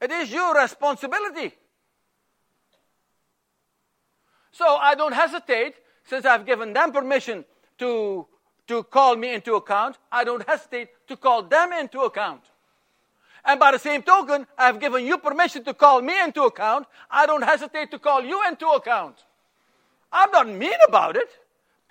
[0.00, 1.54] It is your responsibility.
[4.52, 5.74] So I don't hesitate,
[6.04, 7.44] since I've given them permission
[7.78, 8.26] to,
[8.66, 12.47] to call me into account, I don't hesitate to call them into account.
[13.44, 16.86] And by the same token, I've given you permission to call me into account.
[17.10, 19.16] I don't hesitate to call you into account.
[20.12, 21.28] I'm not mean about it.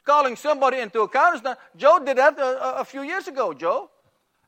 [0.04, 1.60] Calling somebody into account is not.
[1.76, 3.90] Joe did that a, a few years ago, Joe.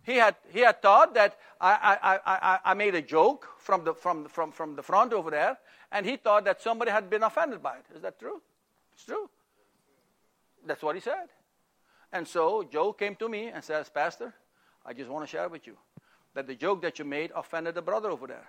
[0.03, 3.93] He had, he had thought that I, I, I, I made a joke from the,
[3.93, 5.57] from, from, from the front over there,
[5.91, 7.85] and he thought that somebody had been offended by it.
[7.95, 8.41] Is that true?
[8.93, 9.29] It's true.
[10.65, 11.27] That's what he said.
[12.11, 14.33] And so Joe came to me and says, Pastor,
[14.85, 15.77] I just want to share with you
[16.33, 18.47] that the joke that you made offended the brother over there.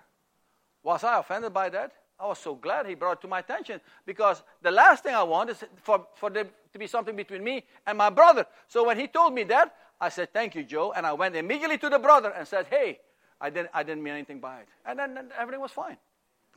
[0.83, 1.93] Was I offended by that?
[2.19, 5.23] I was so glad he brought it to my attention because the last thing I
[5.23, 8.45] want is for, for there to be something between me and my brother.
[8.69, 10.93] So when he told me that, I said, Thank you, Joe.
[10.95, 13.01] And I went immediately to the brother and said, Hey,
[13.41, 14.69] I didn't, I didn't mean anything by it.
[14.85, 15.97] And then, everything was fine.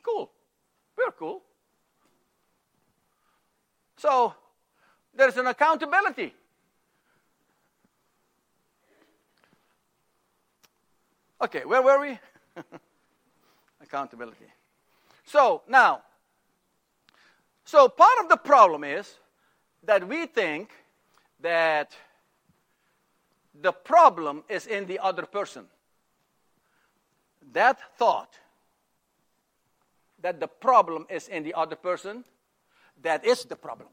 [0.02, 0.30] Cool.
[0.98, 1.42] We are cool.
[3.98, 4.34] So
[5.14, 6.34] there's an accountability.
[11.44, 12.18] Okay, where were we?
[13.84, 14.46] Accountability.
[15.26, 16.02] So now,
[17.66, 19.18] so part of the problem is
[19.84, 20.70] that we think
[21.42, 21.92] that
[23.62, 25.66] the problem is in the other person.
[27.52, 28.40] That thought
[30.22, 32.24] that the problem is in the other person,
[33.02, 33.89] that is the problem.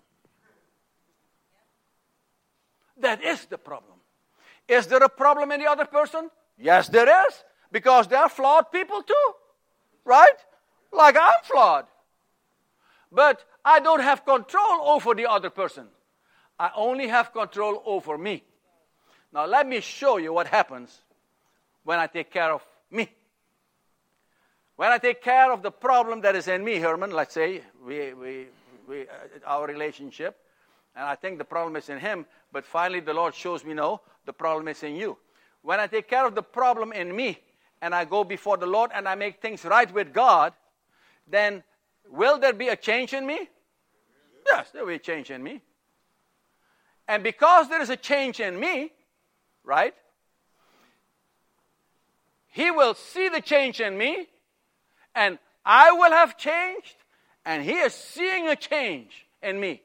[2.96, 3.98] That is the problem.
[4.68, 6.30] Is there a problem in the other person?
[6.61, 7.44] Yes, there is.
[7.72, 9.32] Because they're flawed people too.
[10.04, 10.36] Right?
[10.92, 11.86] Like I'm flawed.
[13.11, 15.86] But I don't have control over the other person.
[16.58, 18.44] I only have control over me.
[19.32, 21.00] Now, let me show you what happens
[21.84, 23.08] when I take care of me.
[24.76, 28.12] When I take care of the problem that is in me, Herman, let's say, we,
[28.14, 28.46] we,
[28.88, 30.38] we, uh, our relationship,
[30.96, 34.00] and I think the problem is in him, but finally the Lord shows me no,
[34.26, 35.16] the problem is in you.
[35.62, 37.38] When I take care of the problem in me
[37.82, 40.52] and I go before the Lord and I make things right with God,
[41.28, 41.62] then
[42.08, 43.48] will there be a change in me?
[44.46, 45.61] Yes, there will be a change in me.
[47.06, 48.92] And because there is a change in me,
[49.64, 49.94] right?
[52.48, 54.26] He will see the change in me,
[55.14, 56.96] and I will have changed,
[57.44, 59.82] and he is seeing a change in me.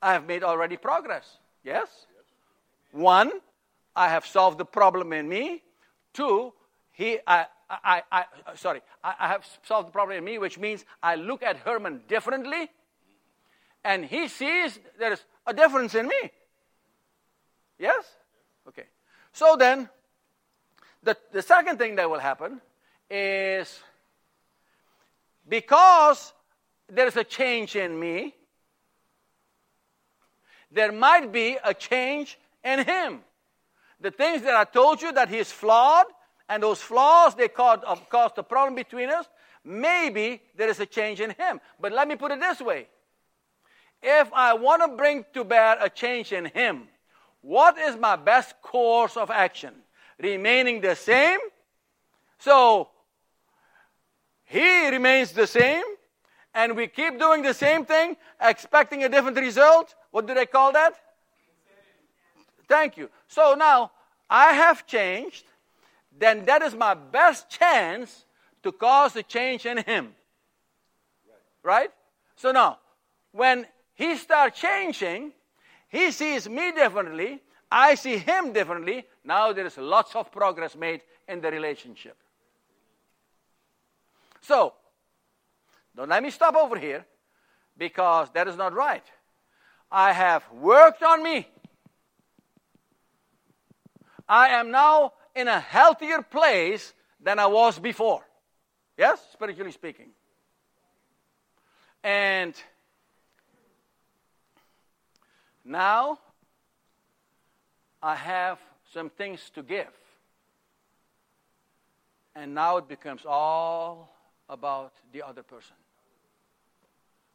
[0.00, 1.38] I have made already progress.
[1.62, 1.88] Yes?
[2.92, 3.30] One,
[3.94, 5.62] I have solved the problem in me.
[6.12, 6.52] Two,
[6.92, 8.24] he, I, I, I,
[8.56, 12.02] sorry, I, I have solved the problem in me, which means I look at Herman
[12.08, 12.70] differently,
[13.84, 16.30] and he sees there is a difference in me.
[17.78, 18.04] Yes?
[18.68, 18.84] Okay.
[19.32, 19.88] So then,
[21.02, 22.60] the, the second thing that will happen
[23.08, 23.80] is
[25.48, 26.32] because
[26.88, 28.34] there is a change in me,
[30.70, 33.20] there might be a change in him.
[34.00, 36.06] The things that I told you that he's flawed,
[36.48, 39.26] and those flaws they caused, uh, caused the problem between us,
[39.64, 41.60] maybe there is a change in him.
[41.78, 42.88] But let me put it this way.
[44.02, 46.88] If I want to bring to bear a change in him,
[47.42, 49.74] what is my best course of action?
[50.18, 51.38] Remaining the same?
[52.38, 52.88] So,
[54.44, 55.84] he remains the same,
[56.54, 59.94] and we keep doing the same thing, expecting a different result.
[60.10, 60.94] What do they call that?
[62.70, 63.10] Thank you.
[63.26, 63.90] So now
[64.30, 65.44] I have changed,
[66.16, 68.24] then that is my best chance
[68.62, 70.14] to cause a change in him.
[71.64, 71.90] Right?
[72.36, 72.78] So now,
[73.32, 75.32] when he starts changing,
[75.88, 77.42] he sees me differently,
[77.72, 79.04] I see him differently.
[79.24, 82.16] Now there is lots of progress made in the relationship.
[84.42, 84.74] So,
[85.96, 87.04] don't let me stop over here
[87.76, 89.04] because that is not right.
[89.90, 91.48] I have worked on me.
[94.30, 98.24] I am now in a healthier place than I was before.
[98.96, 100.10] Yes, spiritually speaking.
[102.04, 102.54] And
[105.64, 106.20] now
[108.00, 108.60] I have
[108.94, 109.92] some things to give.
[112.36, 114.14] And now it becomes all
[114.48, 115.74] about the other person.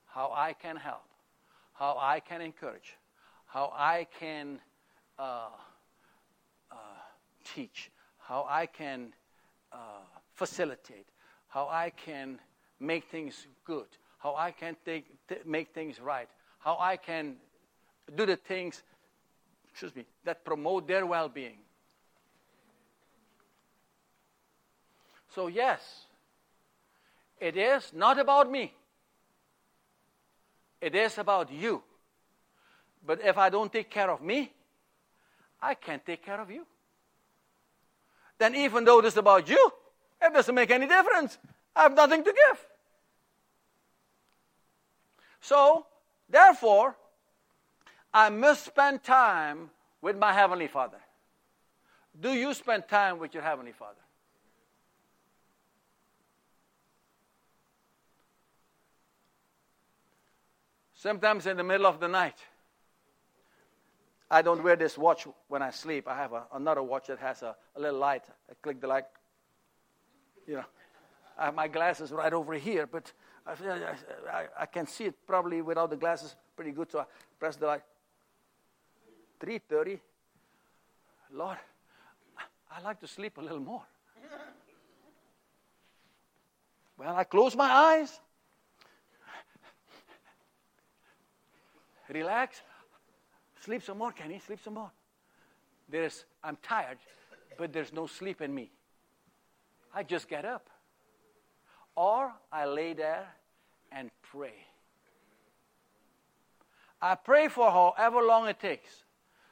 [0.06, 1.04] How I can help,
[1.74, 2.96] how I can encourage,
[3.48, 4.62] how I can
[5.20, 5.50] uh,
[7.54, 9.14] teach, how I can
[9.72, 9.78] uh,
[10.34, 11.08] facilitate,
[11.48, 12.40] how I can
[12.80, 13.88] make things good,
[14.18, 14.76] how I can
[15.46, 16.28] make things right,
[16.60, 17.36] how I can
[18.16, 18.84] do the things,
[19.70, 21.58] excuse me, that promote their well being.
[25.34, 26.06] So, yes,
[27.40, 28.74] it is not about me,
[30.82, 31.84] it is about you.
[33.06, 34.52] But if I don't take care of me,
[35.62, 36.66] I can't take care of you.
[38.38, 39.72] Then, even though this is about you,
[40.22, 41.38] it doesn't make any difference.
[41.76, 42.66] I have nothing to give.
[45.42, 45.86] So,
[46.30, 46.96] therefore,
[48.14, 49.70] I must spend time
[50.02, 50.98] with my Heavenly Father.
[52.20, 54.00] Do you spend time with your Heavenly Father?
[60.94, 62.38] Sometimes in the middle of the night,
[64.30, 66.08] I don't wear this watch when I sleep.
[66.08, 68.24] I have a, another watch that has a, a little light.
[68.50, 69.06] I click the light.
[70.48, 70.66] You know,
[71.38, 73.12] I have my glasses right over here, but
[73.46, 73.54] I,
[74.32, 76.92] I, I can see it probably without the glasses pretty good.
[76.92, 77.06] So I
[77.40, 77.82] press the light.
[79.40, 80.00] 3.30,
[81.34, 81.58] Lord,
[82.72, 83.84] I like to sleep a little more.
[86.98, 88.20] Well, I close my eyes,
[92.08, 92.62] relax,
[93.66, 94.92] sleep some more, can Kenny, sleep some more.
[95.90, 96.98] There's, I'm tired,
[97.58, 98.72] but there's no sleep in me.
[99.94, 100.70] I just get up.
[101.96, 103.28] Or I lay there
[103.92, 104.54] and pray.
[107.02, 108.90] I pray for however long it takes.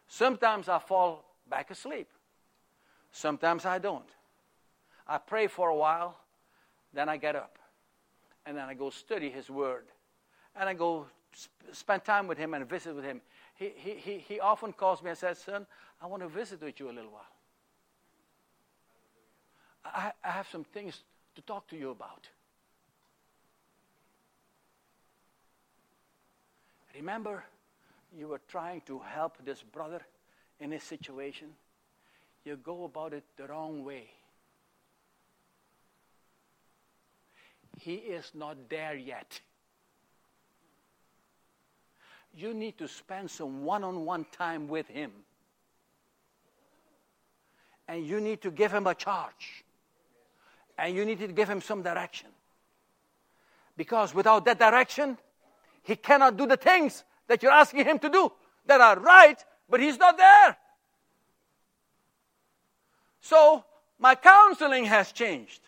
[0.07, 2.09] Sometimes I fall back asleep.
[3.11, 4.09] Sometimes I don't.
[5.07, 6.17] I pray for a while,
[6.93, 7.57] then I get up.
[8.45, 9.85] And then I go study His Word.
[10.55, 13.21] And I go sp- spend time with Him and visit with Him.
[13.55, 15.65] He, he, he, he often calls me and says, Son,
[16.01, 17.21] I want to visit with you a little while.
[19.85, 21.03] I, I have some things
[21.35, 22.27] to talk to you about.
[26.95, 27.43] Remember,
[28.15, 30.01] you were trying to help this brother
[30.59, 31.49] in his situation,
[32.45, 34.09] you go about it the wrong way.
[37.79, 39.39] He is not there yet.
[42.35, 45.11] You need to spend some one on one time with him.
[47.87, 49.63] And you need to give him a charge.
[50.77, 52.29] And you need to give him some direction.
[53.77, 55.17] Because without that direction,
[55.83, 58.31] he cannot do the things that you're asking him to do
[58.65, 60.57] that are right, but he's not there.
[63.21, 63.63] So
[63.99, 65.61] my counseling has changed.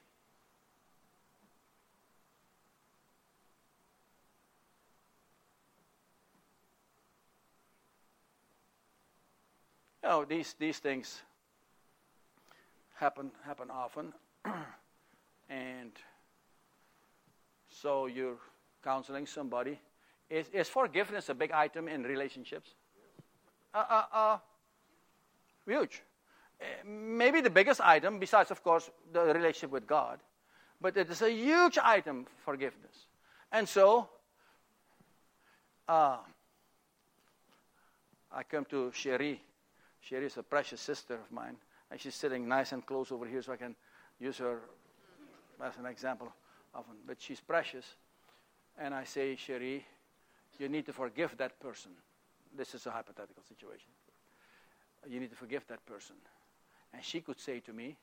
[10.05, 11.23] You know, these, these things
[12.93, 14.13] happen happen often.
[15.49, 15.91] and
[17.67, 18.37] so you're
[18.83, 19.79] counseling somebody.
[20.29, 22.69] Is, is forgiveness a big item in relationships?
[23.73, 24.37] Uh, uh, uh,
[25.65, 26.03] huge.
[26.61, 30.19] Uh, maybe the biggest item, besides, of course, the relationship with God.
[30.79, 33.07] But it is a huge item, forgiveness.
[33.51, 34.07] And so,
[35.87, 36.17] uh,
[38.31, 39.41] I come to Cherie.
[40.07, 41.55] Cherie is a precious sister of mine.
[41.89, 43.75] And she's sitting nice and close over here so I can
[44.19, 44.61] use her
[45.63, 46.31] as an example
[46.73, 46.95] often.
[47.07, 47.85] But she's precious.
[48.77, 49.85] And I say, Cherie,
[50.59, 51.91] you need to forgive that person.
[52.55, 53.89] This is a hypothetical situation.
[55.07, 56.15] You need to forgive that person.
[56.93, 57.97] And she could say to me,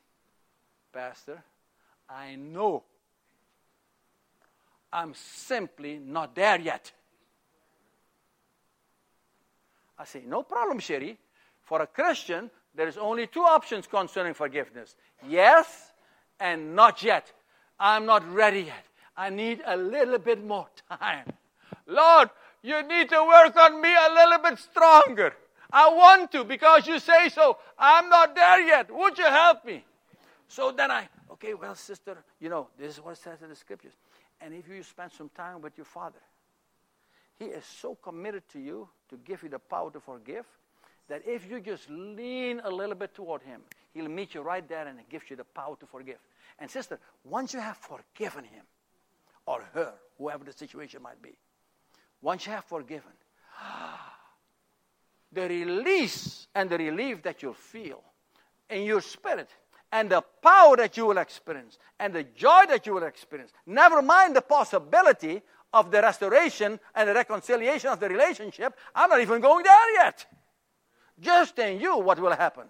[0.92, 1.42] Pastor,
[2.08, 2.82] I know
[4.92, 6.92] I'm simply not there yet.
[9.98, 11.16] I say, no problem, Cherie.
[11.62, 14.96] For a Christian, there is only two options concerning forgiveness
[15.28, 15.92] yes
[16.40, 17.32] and not yet.
[17.78, 18.84] I'm not ready yet.
[19.16, 21.32] I need a little bit more time.
[21.86, 22.30] Lord,
[22.62, 25.34] you need to work on me a little bit stronger.
[25.72, 27.58] I want to because you say so.
[27.78, 28.94] I'm not there yet.
[28.94, 29.84] Would you help me?
[30.48, 33.56] So then I, okay, well, sister, you know, this is what it says in the
[33.56, 33.94] scriptures.
[34.40, 36.20] And if you spend some time with your father,
[37.38, 40.44] he is so committed to you to give you the power to forgive
[41.12, 43.60] that if you just lean a little bit toward him,
[43.92, 46.16] he'll meet you right there and he gives you the power to forgive.
[46.58, 48.64] And sister, once you have forgiven him
[49.44, 51.36] or her, whoever the situation might be,
[52.22, 53.12] once you have forgiven,
[55.32, 58.02] the release and the relief that you'll feel
[58.70, 59.50] in your spirit
[59.92, 64.00] and the power that you will experience and the joy that you will experience, never
[64.00, 65.42] mind the possibility
[65.74, 70.26] of the restoration and the reconciliation of the relationship, I'm not even going there yet.
[71.22, 72.64] Just in you, what will happen?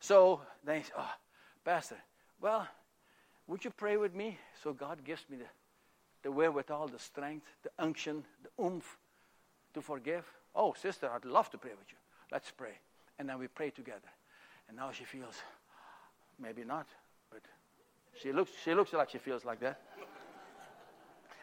[0.00, 1.12] So they say, Oh,
[1.64, 1.96] Pastor,
[2.40, 2.66] well,
[3.46, 5.44] would you pray with me so God gives me the,
[6.24, 8.98] the wherewithal, the strength, the unction, the oomph
[9.74, 10.24] to forgive?
[10.54, 11.96] Oh, sister, I'd love to pray with you.
[12.32, 12.72] Let's pray.
[13.18, 14.10] And then we pray together.
[14.68, 15.36] And now she feels,
[16.40, 16.88] maybe not,
[17.30, 17.42] but
[18.20, 19.80] she looks, she looks like she feels like that.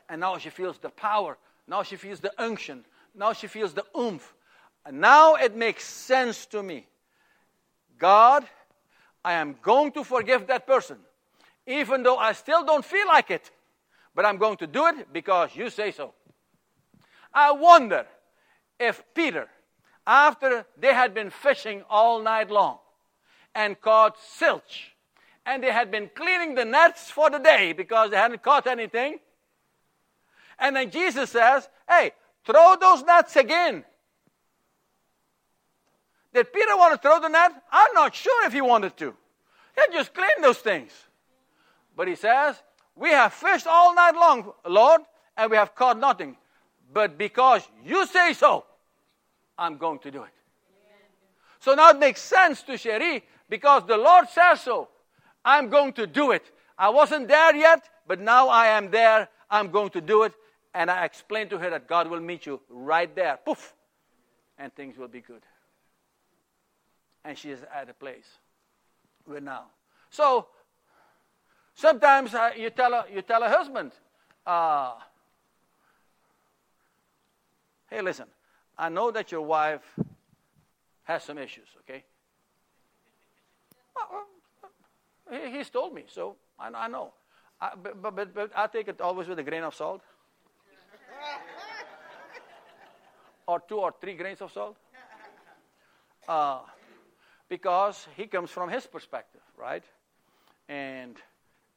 [0.10, 1.38] And now she feels the power.
[1.68, 2.84] Now she feels the unction.
[3.16, 4.34] Now she feels the oomph.
[4.86, 6.88] And now it makes sense to me.
[7.98, 8.46] God,
[9.24, 10.98] I am going to forgive that person,
[11.66, 13.50] even though I still don't feel like it.
[14.14, 16.14] But I'm going to do it because you say so.
[17.34, 18.06] I wonder
[18.80, 19.48] if Peter,
[20.06, 22.78] after they had been fishing all night long
[23.56, 24.96] and caught silch,
[25.46, 29.20] and they had been cleaning the nets for the day because they hadn't caught anything,
[30.60, 32.12] and then Jesus says, Hey,
[32.46, 33.84] throw those nets again.
[36.34, 37.52] Did Peter want to throw the net?
[37.72, 39.14] I'm not sure if he wanted to.
[39.76, 40.92] He just cleaned those things.
[41.96, 42.56] But he says,
[42.96, 45.02] We have fished all night long, Lord,
[45.38, 46.36] and we have caught nothing.
[46.92, 48.66] But because you say so,
[49.58, 50.30] I'm going to do it.
[51.60, 54.90] So now it makes sense to Cherie because the Lord says so.
[55.46, 56.52] I'm going to do it.
[56.78, 59.30] I wasn't there yet, but now I am there.
[59.50, 60.34] I'm going to do it.
[60.74, 63.38] And I explained to her that God will meet you right there.
[63.46, 63.74] Poof.
[64.58, 65.44] And things will be good
[67.24, 68.38] and she is at a place
[69.26, 69.66] where now.
[70.10, 70.48] So
[71.74, 73.92] sometimes uh, you tell a, you tell a husband,
[74.46, 74.94] uh,
[77.90, 78.28] "Hey, listen,
[78.78, 79.82] I know that your wife
[81.04, 81.68] has some issues.
[81.82, 82.04] Okay,
[83.96, 84.26] well,
[85.32, 87.14] he, he's told me, so I, I know.
[87.62, 90.02] I, but, but, but I take it always with a grain of salt,
[93.48, 94.78] or two or three grains of salt."
[96.28, 96.60] Uh,
[97.54, 99.84] because he comes from his perspective, right?
[100.68, 101.16] And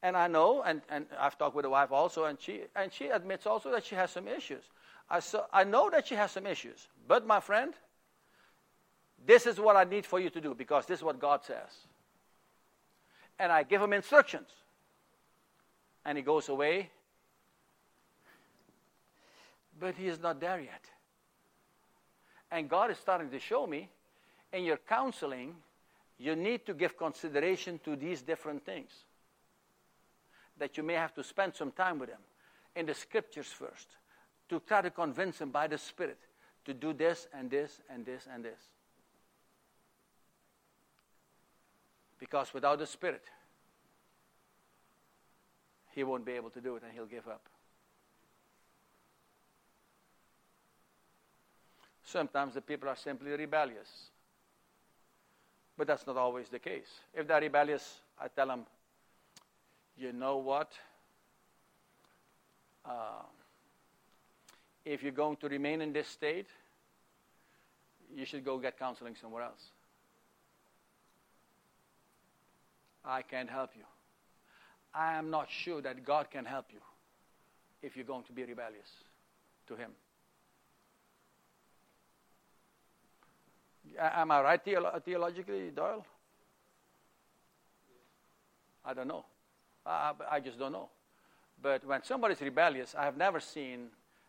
[0.02, 3.08] and I know, and, and I've talked with the wife also, and she and she
[3.08, 4.64] admits also that she has some issues.
[5.10, 7.74] I so I know that she has some issues, but my friend,
[9.26, 11.72] this is what I need for you to do because this is what God says.
[13.38, 14.48] And I give him instructions.
[16.06, 16.88] And he goes away.
[19.78, 20.84] But he is not there yet.
[22.50, 23.90] And God is starting to show me
[24.52, 25.54] in your counseling
[26.18, 28.90] you need to give consideration to these different things.
[30.58, 32.20] That you may have to spend some time with them.
[32.74, 33.88] In the scriptures first.
[34.48, 36.18] to try to convince him by the Spirit
[36.64, 38.60] to do this and this and this and this.
[42.18, 43.22] Because without the Spirit,
[45.92, 47.42] he won't be able to do it and he'll give up.
[52.04, 54.10] Sometimes the people are simply rebellious.
[55.76, 56.88] But that's not always the case.
[57.14, 58.66] If they're rebellious, I tell them,
[59.98, 60.72] you know what?
[62.84, 63.24] Uh,
[64.84, 66.46] if you're going to remain in this state,
[68.14, 69.70] you should go get counseling somewhere else.
[73.04, 73.82] I can't help you.
[74.94, 76.80] I am not sure that God can help you
[77.82, 78.90] if you're going to be rebellious
[79.68, 79.90] to Him.
[83.98, 86.04] Am I right theolo- theologically, Doyle?
[88.84, 89.24] I don't know.
[89.84, 90.88] I, I just don't know.
[91.60, 93.88] But when somebody's rebellious, I have never seen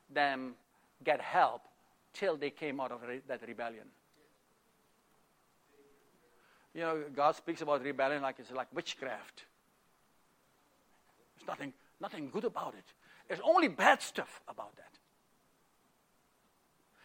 [0.09, 0.55] them
[1.03, 1.61] get help
[2.13, 3.85] till they came out of re- that rebellion.
[6.73, 9.43] You know, God speaks about rebellion like it's like witchcraft.
[11.35, 12.85] There's nothing, nothing good about it.
[13.27, 14.91] There's only bad stuff about that.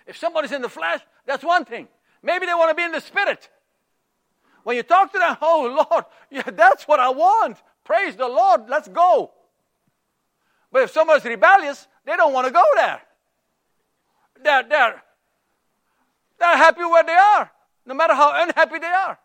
[0.07, 1.89] If somebody's in the flesh, that's one thing.
[2.23, 3.49] Maybe they want to be in the spirit.
[4.63, 7.59] When you talk to them, oh Lord, yeah, that's what I want.
[7.85, 9.33] Praise the Lord, let's go.
[10.71, 13.03] But if someone's rebellious, they don't want to go there.
[14.43, 15.03] They're, they're,
[16.39, 17.51] they're happy where they are,
[17.85, 19.19] no matter how unhappy they are.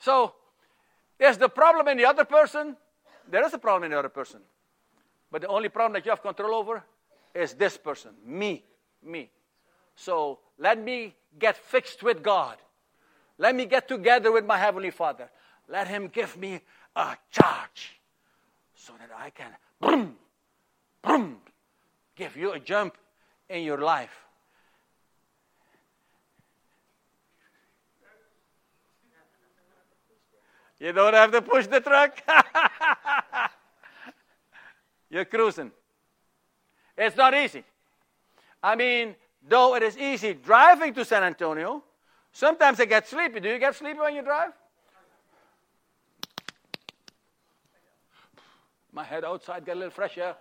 [0.00, 0.34] So,
[1.18, 2.76] there's the problem in the other person.
[3.28, 4.40] There is a problem in the other person.
[5.32, 6.84] But the only problem that you have control over
[7.36, 8.64] is this person, me,
[9.02, 9.30] me.
[9.94, 12.56] So let me get fixed with God.
[13.38, 15.28] Let me get together with my Heavenly Father.
[15.68, 16.60] Let Him give me
[16.94, 18.00] a charge
[18.74, 20.16] so that I can boom,
[21.02, 21.36] boom,
[22.14, 22.96] give you a jump
[23.48, 24.24] in your life.
[30.78, 32.22] You don't have to push the truck.
[35.10, 35.72] You're cruising.
[36.96, 37.64] It's not easy.
[38.62, 39.14] I mean,
[39.46, 41.82] though it is easy driving to San Antonio,
[42.32, 43.40] sometimes I get sleepy.
[43.40, 44.52] Do you get sleepy when you drive?
[48.92, 50.36] My head outside, get a little fresh air.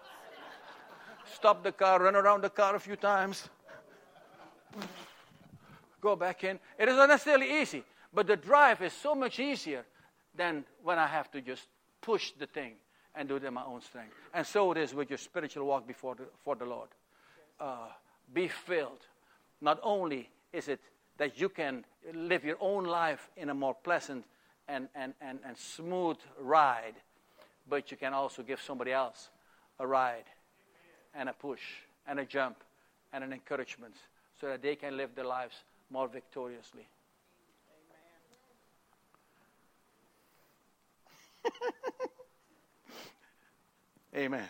[1.33, 3.49] Stop the car, run around the car a few times.
[5.99, 6.59] Go back in.
[6.79, 7.83] It is not necessarily easy,
[8.13, 9.85] but the drive is so much easier
[10.33, 11.67] than when I have to just
[11.99, 12.75] push the thing
[13.15, 14.13] and do it in my own strength.
[14.33, 16.89] And so it is with your spiritual walk before the, for the Lord.
[17.59, 17.87] Uh,
[18.33, 19.05] be filled.
[19.61, 20.79] Not only is it
[21.17, 24.25] that you can live your own life in a more pleasant
[24.67, 26.95] and, and, and, and smooth ride,
[27.69, 29.29] but you can also give somebody else
[29.79, 30.25] a ride
[31.13, 31.61] and a push
[32.07, 32.57] and a jump
[33.13, 33.95] and an encouragement
[34.39, 35.55] so that they can live their lives
[35.89, 36.87] more victoriously.
[44.15, 44.47] Amen.